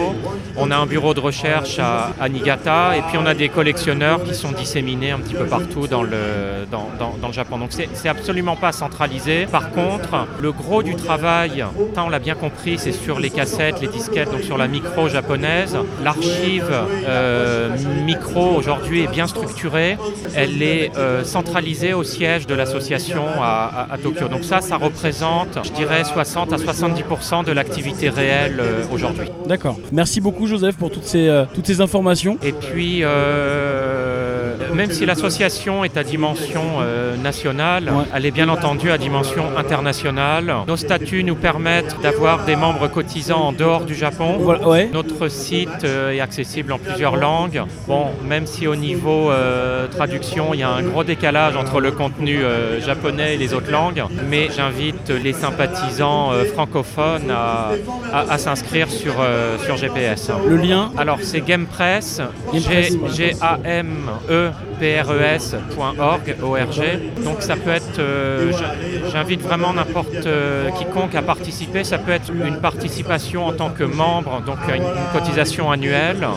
on 0.57 0.71
a 0.71 0.75
un 0.77 0.85
bureau 0.85 1.13
de 1.13 1.19
recherche 1.19 1.79
à, 1.79 2.11
à 2.19 2.29
Niigata 2.29 2.97
et 2.97 3.01
puis 3.03 3.17
on 3.17 3.25
a 3.25 3.33
des 3.33 3.49
collectionneurs 3.49 4.23
qui 4.23 4.33
sont 4.33 4.51
disséminés 4.51 5.11
un 5.11 5.19
petit 5.19 5.33
peu 5.35 5.45
partout 5.45 5.87
dans 5.87 6.03
le, 6.03 6.65
dans, 6.71 6.89
dans- 6.99 7.15
dans 7.21 7.27
le 7.27 7.33
Japon. 7.33 7.57
Donc 7.57 7.69
c'est 7.71 7.89
c'est 7.93 8.09
absolument 8.09 8.55
pas 8.55 8.71
centralisé. 8.71 9.45
Par 9.45 9.69
contre, 9.71 10.27
le 10.41 10.51
gros 10.51 10.83
du 10.83 10.95
travail, 10.95 11.63
ça 11.95 12.03
on 12.05 12.09
l'a 12.09 12.19
bien 12.19 12.35
compris, 12.35 12.77
c'est 12.77 12.91
sur 12.91 13.19
les 13.19 13.29
cassettes, 13.29 13.81
les 13.81 13.87
disquettes, 13.87 14.31
donc 14.31 14.41
sur 14.41 14.57
la 14.57 14.67
micro 14.67 15.09
japonaise. 15.09 15.77
L'archive 16.03 16.71
euh, 17.07 17.69
micro 18.05 18.55
aujourd'hui 18.55 19.03
est 19.03 19.07
bien 19.11 19.27
structurée. 19.27 19.97
Elle 20.35 20.61
est 20.61 20.91
euh, 20.97 21.23
centralisée 21.23 21.93
au 21.93 22.03
siège 22.03 22.47
de 22.47 22.53
l'association 22.55 23.23
à, 23.41 23.87
à- 23.89 23.93
à 23.93 23.97
Tokyo. 23.97 24.27
Donc 24.27 24.43
ça, 24.43 24.61
ça 24.61 24.77
représente, 24.77 25.59
je 25.63 25.71
dirais, 25.71 26.03
60 26.03 26.53
à 26.53 26.57
70% 26.57 27.45
de 27.45 27.51
l'activité 27.51 28.09
réelle 28.09 28.59
euh, 28.59 28.83
aujourd'hui. 28.91 29.27
D'accord. 29.47 29.77
Merci 29.91 30.21
beaucoup, 30.21 30.47
Joseph, 30.47 30.77
pour 30.77 30.91
toutes 30.91 31.05
ces, 31.05 31.43
toutes 31.53 31.67
ces 31.67 31.81
informations. 31.81 32.37
Et 32.43 32.51
puis, 32.53 33.03
même 34.73 34.91
si 34.91 35.05
l'association 35.05 35.83
est 35.83 35.97
à 35.97 36.03
dimension 36.03 36.63
euh, 36.81 37.15
nationale, 37.17 37.85
Ouais. 37.89 38.03
elle 38.15 38.25
est 38.25 38.31
bien 38.31 38.49
entendu 38.49 38.91
à 38.91 38.97
dimension 38.97 39.45
internationale. 39.57 40.53
Nos 40.67 40.77
statuts 40.77 41.23
nous 41.23 41.35
permettent 41.35 41.95
d'avoir 42.01 42.45
des 42.45 42.55
membres 42.55 42.87
cotisants 42.87 43.41
en 43.41 43.51
dehors 43.51 43.81
du 43.85 43.95
Japon. 43.95 44.37
Voilà, 44.39 44.67
ouais. 44.67 44.89
Notre 44.93 45.27
site 45.27 45.83
euh, 45.83 46.11
est 46.11 46.19
accessible 46.19 46.71
en 46.73 46.77
plusieurs 46.79 47.15
langues. 47.15 47.61
Bon, 47.87 48.07
même 48.27 48.45
si 48.47 48.67
au 48.67 48.75
niveau 48.75 49.31
euh, 49.31 49.87
traduction, 49.87 50.53
il 50.53 50.59
y 50.59 50.63
a 50.63 50.69
un 50.69 50.81
gros 50.83 51.03
décalage 51.03 51.55
entre 51.55 51.79
le 51.79 51.91
contenu 51.91 52.39
japonais 52.85 53.35
et 53.35 53.37
les 53.37 53.53
autres 53.53 53.71
langues, 53.71 54.03
mais 54.29 54.49
j'invite 54.55 55.09
les 55.09 55.33
sympathisants 55.33 56.31
francophones 56.53 57.31
à, 57.31 57.71
à- 58.11 58.33
à 58.33 58.37
s'inscrire 58.37 58.89
sur, 58.89 59.13
sur 59.65 59.77
GPS. 59.77 60.31
Le 60.47 60.55
lien, 60.57 60.91
Alors 60.97 61.19
c'est 61.21 61.41
Gamepress, 61.41 62.21
Gamepress. 62.53 62.93
G-A-M-E-P-R-E-S.org, 63.15 64.53
O-R-G. 66.41 67.11
Donc 67.23 67.41
ça 67.41 67.55
peut 67.55 67.71
être, 67.71 67.99
euh, 67.99 68.51
j'invite 69.11 69.41
vraiment 69.41 69.73
n'importe 69.73 70.25
euh, 70.25 70.69
quiconque 70.71 71.15
à 71.15 71.21
participer. 71.21 71.83
Ça 71.83 71.97
peut 71.97 72.11
être 72.11 72.31
une 72.31 72.59
participation 72.59 73.45
en 73.45 73.53
tant 73.53 73.69
que 73.69 73.83
membre, 73.83 74.41
donc 74.45 74.57
une, 74.67 74.83
une 74.83 75.11
cotisation 75.13 75.71
annuelle, 75.71 76.27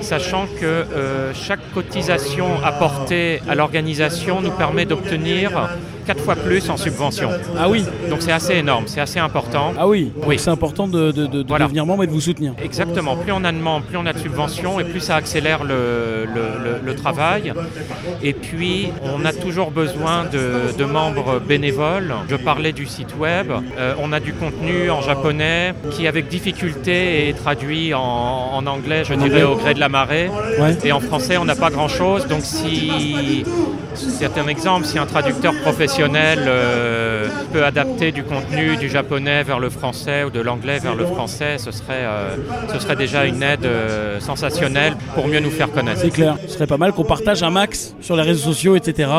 sachant 0.00 0.46
que 0.60 0.64
euh, 0.64 1.32
chaque 1.34 1.60
cotisation 1.74 2.46
apportée 2.64 3.42
à 3.48 3.54
l'organisation 3.54 4.40
nous 4.40 4.50
permet 4.50 4.84
d'obtenir 4.84 5.68
quatre 6.10 6.24
fois 6.24 6.34
plus 6.34 6.68
en 6.68 6.76
subvention. 6.76 7.30
ah 7.56 7.68
oui, 7.68 7.84
Donc 8.08 8.20
c'est 8.20 8.32
assez 8.32 8.54
énorme, 8.54 8.84
c'est 8.88 9.00
assez 9.00 9.20
important. 9.20 9.72
ah 9.78 9.86
oui. 9.86 10.10
Oui. 10.26 10.36
C'est 10.40 10.50
important 10.50 10.88
de, 10.88 11.12
de- 11.12 11.26
de- 11.28 11.44
Voilà. 11.46 11.66
devenir 11.66 11.86
membre 11.86 12.02
et 12.02 12.06
de 12.08 12.12
vous 12.12 12.20
soutenir. 12.20 12.52
Exactement. 12.60 13.14
Plus 13.16 13.30
on 13.30 13.44
a 13.44 13.52
de 13.52 13.58
membres, 13.58 13.86
plus 13.86 13.96
on 13.96 14.06
a 14.06 14.12
de 14.12 14.18
subventions 14.18 14.80
et 14.80 14.84
plus 14.84 14.98
ça 14.98 15.14
accélère 15.14 15.62
le, 15.62 16.24
le- 16.34 16.56
le- 16.64 16.80
le 16.84 16.94
travail. 16.96 17.52
Et 18.24 18.32
puis, 18.32 18.88
on 19.04 19.24
a 19.24 19.32
toujours 19.32 19.70
besoin 19.70 20.24
de, 20.24 20.76
de 20.76 20.84
membres 20.84 21.38
bénévoles. 21.52 22.12
Je 22.28 22.34
parlais 22.34 22.72
du 22.72 22.86
site 22.86 23.14
web. 23.16 23.52
Euh, 23.78 23.94
on 24.02 24.12
a 24.12 24.18
du 24.18 24.32
contenu 24.32 24.90
en 24.90 25.00
japonais 25.02 25.74
qui, 25.92 26.08
avec 26.08 26.26
difficulté, 26.26 27.28
est 27.28 27.34
traduit 27.34 27.94
en, 27.94 28.00
en 28.58 28.66
anglais, 28.66 29.04
je 29.04 29.14
dirais, 29.14 29.44
au 29.44 29.54
gré 29.54 29.74
de 29.74 29.80
la 29.80 29.88
marée. 29.88 30.28
Ouais. 30.60 30.76
Et 30.82 30.90
en 30.90 31.00
français, 31.00 31.36
on 31.36 31.44
n'a 31.44 31.54
pas 31.54 31.70
grand-chose. 31.70 32.26
Donc, 32.26 32.40
si 32.42 33.44
c'est 33.94 34.38
un 34.38 34.48
exemple, 34.48 34.86
si 34.86 34.98
un 34.98 35.06
traducteur 35.06 35.52
professionnel 35.62 35.99
euh, 36.02 37.28
peut 37.52 37.64
adapter 37.64 38.12
du 38.12 38.22
contenu 38.22 38.76
du 38.76 38.88
japonais 38.88 39.42
vers 39.42 39.58
le 39.58 39.70
français 39.70 40.24
ou 40.24 40.30
de 40.30 40.40
l'anglais 40.40 40.78
vers 40.78 40.94
le 40.94 41.04
français, 41.04 41.58
ce 41.58 41.70
serait, 41.70 42.04
euh, 42.04 42.36
ce 42.72 42.78
serait 42.78 42.96
déjà 42.96 43.26
une 43.26 43.42
aide 43.42 43.66
euh, 43.66 44.18
sensationnelle 44.20 44.94
pour 45.14 45.26
mieux 45.26 45.40
nous 45.40 45.50
faire 45.50 45.70
connaître. 45.70 46.00
C'est 46.00 46.10
clair. 46.10 46.36
Ce 46.46 46.54
serait 46.54 46.66
pas 46.66 46.78
mal 46.78 46.92
qu'on 46.92 47.04
partage 47.04 47.42
un 47.42 47.50
max 47.50 47.94
sur 48.00 48.16
les 48.16 48.22
réseaux 48.22 48.52
sociaux, 48.52 48.76
etc. 48.76 49.10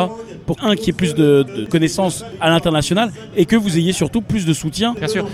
Pour 0.46 0.58
un, 0.64 0.76
qu'il 0.76 0.88
y 0.88 0.90
ait 0.90 0.94
plus 0.94 1.14
de, 1.16 1.44
de 1.44 1.66
connaissances 1.66 2.26
à 2.42 2.50
l'international 2.50 3.12
et 3.38 3.46
que 3.46 3.56
vous 3.56 3.78
ayez 3.78 3.94
surtout 3.94 4.22
plus 4.22 4.46
de 4.46 4.54
soutien. 4.54 4.94
Bien 4.98 5.08
sûr. 5.08 5.28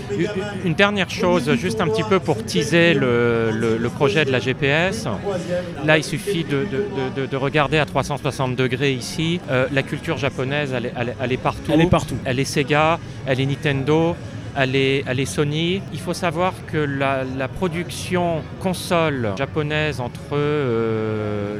Une 0.64 0.74
dernière 0.74 1.10
chose, 1.10 1.50
juste 1.54 1.80
un 1.80 1.88
petit 1.88 2.02
peu 2.04 2.20
pour 2.20 2.44
teaser 2.44 2.94
le, 2.94 3.50
le- 3.52 3.78
le 3.78 3.88
projet 3.88 4.24
de 4.24 4.30
la 4.30 4.38
GPS. 4.38 5.06
Là, 5.84 5.98
il 5.98 6.04
suffit 6.04 6.44
de, 6.44 6.66
de- 6.70 7.22
de- 7.22 7.26
de 7.26 7.36
regarder 7.36 7.78
à 7.78 7.86
360 7.86 8.54
degrés 8.56 8.92
ici. 8.92 9.40
Euh, 9.50 9.66
la 9.72 9.82
culture 9.82 10.16
japonaise, 10.18 10.72
elle 10.76 10.86
est, 10.86 10.92
elle 10.98 11.08
est- 11.10 11.16
elle 11.22 11.32
est 11.32 11.36
partout. 11.36 11.70
Elle 11.72 11.80
est 11.80 11.86
partout. 11.90 12.16
Elle 12.24 12.38
est 12.40 12.44
Sega, 12.44 12.98
elle 13.26 13.40
est 13.40 13.46
Nintendo, 13.46 14.14
elle 14.58 14.74
est, 14.76 15.04
elle 15.06 15.20
est 15.20 15.24
Sony. 15.26 15.80
Il 15.92 16.00
faut 16.00 16.14
savoir 16.14 16.52
que 16.66 16.76
la, 16.78 17.22
la 17.24 17.48
production 17.48 18.42
console 18.60 19.30
japonaise 19.38 20.00
entre 20.00 20.20
euh, 20.34 21.58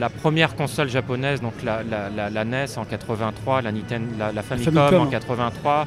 la 0.00 0.08
première 0.08 0.54
console 0.56 0.88
japonaise, 0.88 1.40
donc 1.40 1.54
la, 1.64 1.82
la- 1.88 2.08
la- 2.10 2.30
la 2.30 2.44
NES 2.44 2.66
en 2.76 2.84
83, 2.84 3.62
la, 3.62 3.72
Nintendo, 3.72 4.06
la, 4.18 4.32
la 4.32 4.42
Famicom, 4.42 4.74
Famicom. 4.74 5.02
en 5.06 5.10
83, 5.10 5.86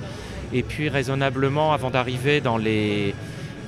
et 0.53 0.63
puis 0.63 0.89
raisonnablement 0.89 1.73
avant 1.73 1.89
d'arriver 1.89 2.39
dans, 2.39 2.57
les, 2.57 3.13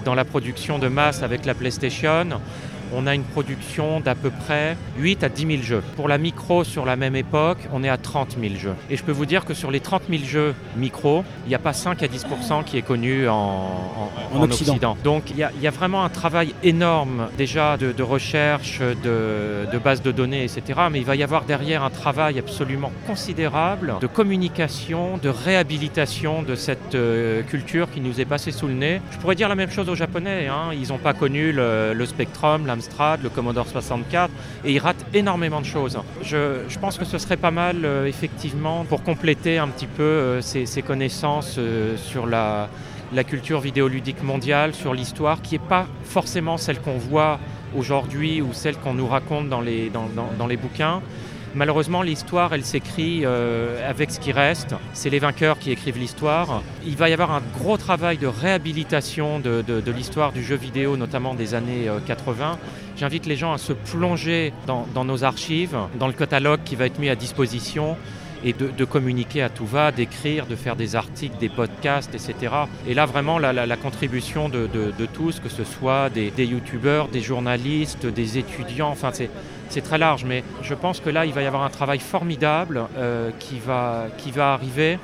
dans 0.05 0.15
la 0.15 0.23
production 0.25 0.79
de 0.79 0.87
masse 0.87 1.23
avec 1.23 1.45
la 1.45 1.53
PlayStation, 1.53 2.27
on 2.95 3.07
a 3.07 3.15
une 3.15 3.23
production 3.23 3.99
d'à 3.99 4.15
peu 4.15 4.29
près 4.29 4.77
8 4.97 5.23
à 5.23 5.29
10 5.29 5.47
000 5.47 5.61
jeux. 5.63 5.83
Pour 5.95 6.07
la 6.07 6.17
micro, 6.17 6.63
sur 6.63 6.85
la 6.85 6.95
même 6.95 7.15
époque, 7.15 7.57
on 7.73 7.83
est 7.83 7.89
à 7.89 7.97
30 7.97 8.37
000 8.39 8.55
jeux. 8.55 8.75
Et 8.89 8.97
je 8.97 9.03
peux 9.03 9.11
vous 9.11 9.25
dire 9.25 9.45
que 9.45 9.53
sur 9.53 9.71
les 9.71 9.79
30 9.79 10.03
000 10.09 10.23
jeux 10.23 10.53
micro, 10.77 11.23
il 11.45 11.49
n'y 11.49 11.55
a 11.55 11.59
pas 11.59 11.73
5 11.73 12.01
à 12.03 12.07
10% 12.07 12.63
qui 12.63 12.77
est 12.77 12.81
connu 12.81 13.27
en, 13.27 13.33
en- 13.33 14.11
En 14.33 14.39
en 14.39 14.43
Occident. 14.43 14.71
Occident. 14.73 14.97
Donc 15.03 15.29
il 15.31 15.37
y, 15.37 15.43
a- 15.43 15.51
il 15.55 15.61
y 15.61 15.67
a 15.67 15.71
vraiment 15.71 16.03
un 16.03 16.09
travail 16.09 16.53
énorme 16.63 17.27
déjà 17.37 17.77
de, 17.77 17.91
de 17.91 18.03
recherche, 18.03 18.79
de, 18.79 19.65
de 19.71 19.77
base 19.77 20.01
de 20.01 20.11
données, 20.11 20.43
etc. 20.43 20.79
Mais 20.91 20.99
il 20.99 21.05
va 21.05 21.15
y 21.15 21.23
avoir 21.23 21.43
derrière 21.43 21.83
un 21.83 21.89
travail 21.89 22.39
absolument 22.39 22.91
considérable 23.07 23.95
de 24.01 24.07
communication, 24.07 25.17
de 25.21 25.29
réhabilitation 25.29 26.43
de 26.43 26.55
cette 26.55 26.95
euh, 26.95 27.41
culture 27.43 27.89
qui 27.91 28.01
nous 28.01 28.21
est 28.21 28.25
passée 28.25 28.51
sous 28.51 28.67
le 28.67 28.73
nez. 28.73 29.01
Je 29.11 29.17
pourrais 29.17 29.35
dire 29.35 29.49
la 29.49 29.55
même 29.55 29.71
chose 29.71 29.89
aux 29.89 29.95
Japonais. 29.95 30.47
hein. 30.47 30.71
Ils 30.73 30.89
n'ont 30.89 30.97
pas 30.97 31.13
connu 31.13 31.51
le, 31.51 31.93
le 31.93 32.05
Spectrum, 32.05 32.65
le 33.23 33.29
Commodore 33.29 33.67
64 33.67 34.31
et 34.63 34.73
ils 34.73 34.79
ratent 34.79 35.05
énormément 35.13 35.61
de 35.61 35.65
choses. 35.65 35.97
Je, 36.21 36.79
pense 36.79 36.97
que 36.97 37.05
ce 37.05 37.17
serait 37.17 37.37
pas 37.37 37.51
mal, 37.51 37.83
euh, 37.83 38.05
effectivement, 38.05 38.85
pour 38.85 39.03
compléter 39.03 39.57
un 39.57 39.67
petit 39.67 39.87
peu 39.87 40.03
euh, 40.03 40.41
ces, 40.41 40.65
ces 40.65 40.81
connaissances 40.81 41.55
euh, 41.57 41.97
sur 41.97 42.25
la, 42.25 42.69
culture 43.27 43.61
vidéoludique 43.61 44.21
mondiale, 44.23 44.73
sur 44.73 44.93
l'histoire, 44.93 45.41
qui 45.41 45.55
n'est 45.55 45.67
pas 45.67 45.85
forcément 46.03 46.57
celle 46.57 46.81
qu'on 46.81 46.97
voit 46.97 47.39
aujourd'hui 47.77 48.41
ou 48.41 48.53
celle 48.53 48.75
qu'on 48.75 48.93
nous 48.93 49.07
raconte 49.07 49.47
dans 49.47 49.61
les 49.61 50.57
bouquins. 50.57 51.01
Malheureusement, 51.55 52.01
l'histoire, 52.01 52.53
elle 52.53 52.65
s'écrit 52.65 53.21
euh, 53.23 53.89
avec 53.89 54.11
ce 54.11 54.19
qui 54.19 54.33
reste. 54.33 54.75
C'est 54.91 55.09
les 55.09 55.19
vainqueurs 55.19 55.57
qui 55.57 55.71
écrivent 55.71 55.97
l'histoire. 55.97 56.61
Il 56.85 56.97
va 56.97 57.09
y 57.09 57.13
avoir 57.13 57.31
un 57.31 57.41
gros 57.57 57.77
travail 57.77 58.17
de 58.17 58.27
réhabilitation 58.27 59.39
de, 59.39 59.63
l'histoire 59.91 60.33
du 60.33 60.43
jeu 60.43 60.57
vidéo, 60.57 60.97
notamment 60.97 61.33
des 61.33 61.53
années 61.53 61.87
euh, 61.87 61.99
80. 62.05 62.59
J'invite 62.97 63.25
les 63.25 63.37
gens 63.37 63.53
à 63.53 63.57
se 63.57 63.71
plonger 63.71 64.51
dans 64.67 65.05
nos 65.05 65.23
archives, 65.23 65.77
dans 65.97 66.07
le 66.07 66.13
catalogue 66.13 66.59
qui 66.65 66.75
va 66.75 66.85
être 66.85 66.99
mis 66.99 67.09
à 67.09 67.15
disposition 67.15 67.97
et 68.45 68.53
de, 68.53 68.85
communiquer 68.85 69.41
à 69.41 69.49
tout 69.49 69.65
va, 69.65 69.91
d'écrire, 69.91 70.45
de 70.45 70.55
faire 70.55 70.75
des 70.75 70.95
articles, 70.95 71.35
des 71.39 71.49
podcasts, 71.49 72.13
etc. 72.13 72.53
Et 72.87 72.93
là, 72.93 73.07
vraiment, 73.07 73.39
la, 73.39 73.77
contribution 73.77 74.49
de, 74.49 74.67
tous, 75.13 75.39
que 75.39 75.49
ce 75.49 75.63
soit 75.63 76.09
des, 76.11 76.29
des 76.29 76.45
youtubeurs, 76.45 77.07
des 77.07 77.21
journalistes, 77.21 78.05
des 78.05 78.37
étudiants, 78.37 78.89
enfin, 78.89 79.09
c'est, 79.11 79.81
très 79.81 79.97
large, 79.97 80.25
mais 80.25 80.43
je 80.61 80.75
pense 80.75 80.99
que 80.99 81.09
là, 81.09 81.25
il 81.25 81.33
va 81.33 81.41
y 81.41 81.47
avoir 81.47 81.63
un 81.63 81.69
travail 81.69 81.99
formidable 81.99 82.83
euh, 82.97 83.31
qui, 83.39 83.59
va, 83.59 84.07
arriver 84.53 84.99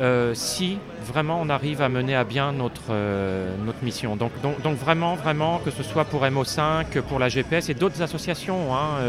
euh, 0.00 0.34
si 0.34 0.78
vraiment 1.04 1.40
on 1.40 1.48
arrive 1.48 1.82
à 1.82 1.88
mener 1.88 2.14
à 2.14 2.24
bien 2.24 2.52
notre, 2.52 2.90
euh, 2.90 3.56
mission. 3.82 4.16
Donc, 4.16 4.32
vraiment, 4.76 5.14
vraiment, 5.14 5.60
que 5.64 5.70
ce 5.70 5.82
soit 5.82 6.04
pour 6.04 6.24
MO5, 6.24 7.00
pour 7.08 7.18
la 7.18 7.30
GPS 7.30 7.70
et 7.70 7.74
d'autres 7.74 8.02
associations, 8.02 8.74
hein, 8.74 9.00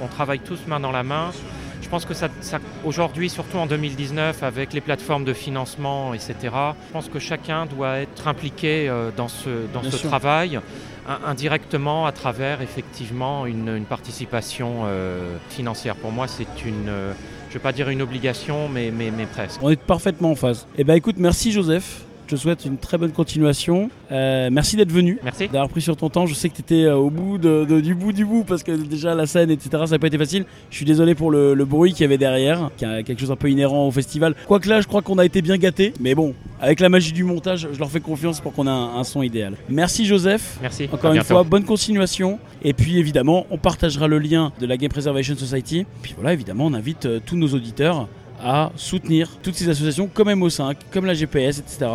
on 0.00 0.06
travaille 0.06 0.38
tous 0.38 0.60
main 0.68 0.78
dans 0.78 0.92
la 0.92 1.02
main. 1.02 1.32
Je 1.82 1.88
pense 1.88 2.04
que 2.06 2.14
ça, 2.14 2.28
ça- 2.40 2.58
aujourd'hui, 2.84 3.28
surtout 3.28 3.58
en 3.58 3.66
2019, 3.66 4.42
avec 4.42 4.72
les 4.72 4.80
plateformes 4.80 5.24
de 5.24 5.34
financement, 5.34 6.14
etc., 6.14 6.34
je 6.42 6.92
pense 6.92 7.08
que 7.08 7.18
chacun 7.18 7.66
doit 7.66 7.98
être 7.98 8.28
impliqué 8.28 8.88
euh, 8.88 9.10
dans 9.14 9.28
ce, 9.28 9.66
dans 9.74 9.80
Bien 9.80 9.90
ce 9.90 9.98
sûr. 9.98 10.08
travail, 10.08 10.58
in- 11.06 11.18
indirectement 11.26 12.06
à 12.06 12.12
travers 12.12 12.62
effectivement 12.62 13.44
une, 13.46 13.68
une 13.68 13.84
participation 13.84 14.82
euh, 14.84 15.36
financière. 15.50 15.96
Pour 15.96 16.12
moi, 16.12 16.28
c'est 16.28 16.64
une, 16.64 16.88
euh, 16.88 17.12
je 17.48 17.48
ne 17.48 17.52
vais 17.54 17.62
pas 17.62 17.72
dire 17.72 17.90
une 17.90 18.00
obligation, 18.00 18.68
mais, 18.68 18.90
mais, 18.90 19.10
mais 19.10 19.26
presque. 19.26 19.60
On 19.62 19.68
est 19.68 19.76
parfaitement 19.80 20.30
en 20.30 20.36
phase. 20.36 20.66
Eh 20.78 20.84
ben 20.84 20.94
écoute, 20.94 21.16
merci 21.18 21.52
Joseph. 21.52 22.04
Je 22.32 22.36
te 22.38 22.40
souhaite 22.40 22.64
une 22.64 22.78
très 22.78 22.96
bonne 22.96 23.12
continuation. 23.12 23.90
Euh, 24.10 24.48
merci 24.50 24.76
d'être 24.76 24.90
venu. 24.90 25.18
Merci. 25.22 25.48
D'avoir 25.48 25.68
pris 25.68 25.82
sur 25.82 25.98
ton 25.98 26.08
temps, 26.08 26.24
je 26.24 26.32
sais 26.32 26.48
que 26.48 26.54
tu 26.54 26.62
étais 26.62 26.88
au 26.90 27.10
bout 27.10 27.36
de- 27.36 27.66
de- 27.68 27.82
du 27.82 27.94
bout 27.94 28.12
du 28.14 28.24
bout 28.24 28.42
parce 28.44 28.62
que 28.62 28.72
déjà 28.72 29.14
la 29.14 29.26
scène, 29.26 29.50
etc., 29.50 29.68
ça 29.84 29.90
n'a 29.90 29.98
pas 29.98 30.06
été 30.06 30.16
facile. 30.16 30.46
Je 30.70 30.76
suis 30.76 30.86
désolé 30.86 31.14
pour 31.14 31.30
le, 31.30 31.52
le 31.52 31.64
bruit 31.66 31.92
qu'il 31.92 32.00
y 32.00 32.04
avait 32.04 32.16
derrière, 32.16 32.70
qui 32.78 32.86
a 32.86 33.02
quelque 33.02 33.20
chose 33.20 33.30
un 33.30 33.36
peu 33.36 33.50
inhérent 33.50 33.86
au 33.86 33.90
festival. 33.90 34.34
Quoique 34.48 34.66
là, 34.66 34.80
je 34.80 34.86
crois 34.86 35.02
qu'on 35.02 35.18
a 35.18 35.26
été 35.26 35.42
bien 35.42 35.58
gâtés, 35.58 35.92
mais 36.00 36.14
bon, 36.14 36.32
avec 36.58 36.80
la 36.80 36.88
magie 36.88 37.12
du 37.12 37.22
montage, 37.22 37.68
je 37.70 37.78
leur 37.78 37.90
fais 37.90 38.00
confiance 38.00 38.40
pour 38.40 38.54
qu'on 38.54 38.66
ait 38.66 38.70
un, 38.70 38.92
un 38.96 39.04
son 39.04 39.20
idéal. 39.22 39.52
Merci 39.68 40.06
Joseph. 40.06 40.56
Merci. 40.62 40.84
Encore 40.90 41.04
À 41.04 41.08
une 41.08 41.20
bientôt. 41.20 41.34
fois, 41.34 41.42
bonne 41.42 41.64
continuation. 41.64 42.38
Et 42.64 42.72
puis 42.72 42.98
évidemment, 42.98 43.44
on 43.50 43.58
partagera 43.58 44.08
le 44.08 44.18
lien 44.18 44.52
de 44.58 44.64
la 44.64 44.78
Game 44.78 44.88
Preservation 44.90 45.36
Society. 45.36 45.84
Puis 46.00 46.14
voilà, 46.16 46.32
évidemment, 46.32 46.64
on 46.64 46.72
invite 46.72 47.04
euh, 47.04 47.20
tous 47.26 47.36
nos 47.36 47.48
auditeurs 47.48 48.08
à 48.42 48.72
soutenir 48.76 49.28
toutes 49.42 49.54
ces 49.54 49.68
associations 49.68 50.08
comme 50.12 50.28
MO5, 50.28 50.76
comme 50.90 51.06
la 51.06 51.14
GPS, 51.14 51.58
etc., 51.58 51.90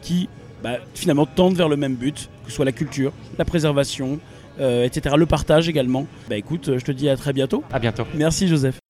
qui 0.00 0.28
bah, 0.62 0.78
finalement 0.94 1.26
tendent 1.26 1.56
vers 1.56 1.68
le 1.68 1.76
même 1.76 1.94
but, 1.94 2.28
que 2.44 2.50
ce 2.50 2.56
soit 2.56 2.64
la 2.64 2.72
culture, 2.72 3.12
la 3.38 3.44
préservation, 3.44 4.18
euh, 4.60 4.84
etc., 4.84 5.14
le 5.18 5.26
partage 5.26 5.68
également. 5.68 6.06
Bah 6.28 6.36
écoute, 6.36 6.68
euh, 6.68 6.78
je 6.78 6.84
te 6.84 6.92
dis 6.92 7.08
à 7.08 7.16
très 7.16 7.32
bientôt. 7.32 7.64
À 7.72 7.78
bientôt. 7.78 8.04
Merci 8.14 8.48
Joseph. 8.48 8.82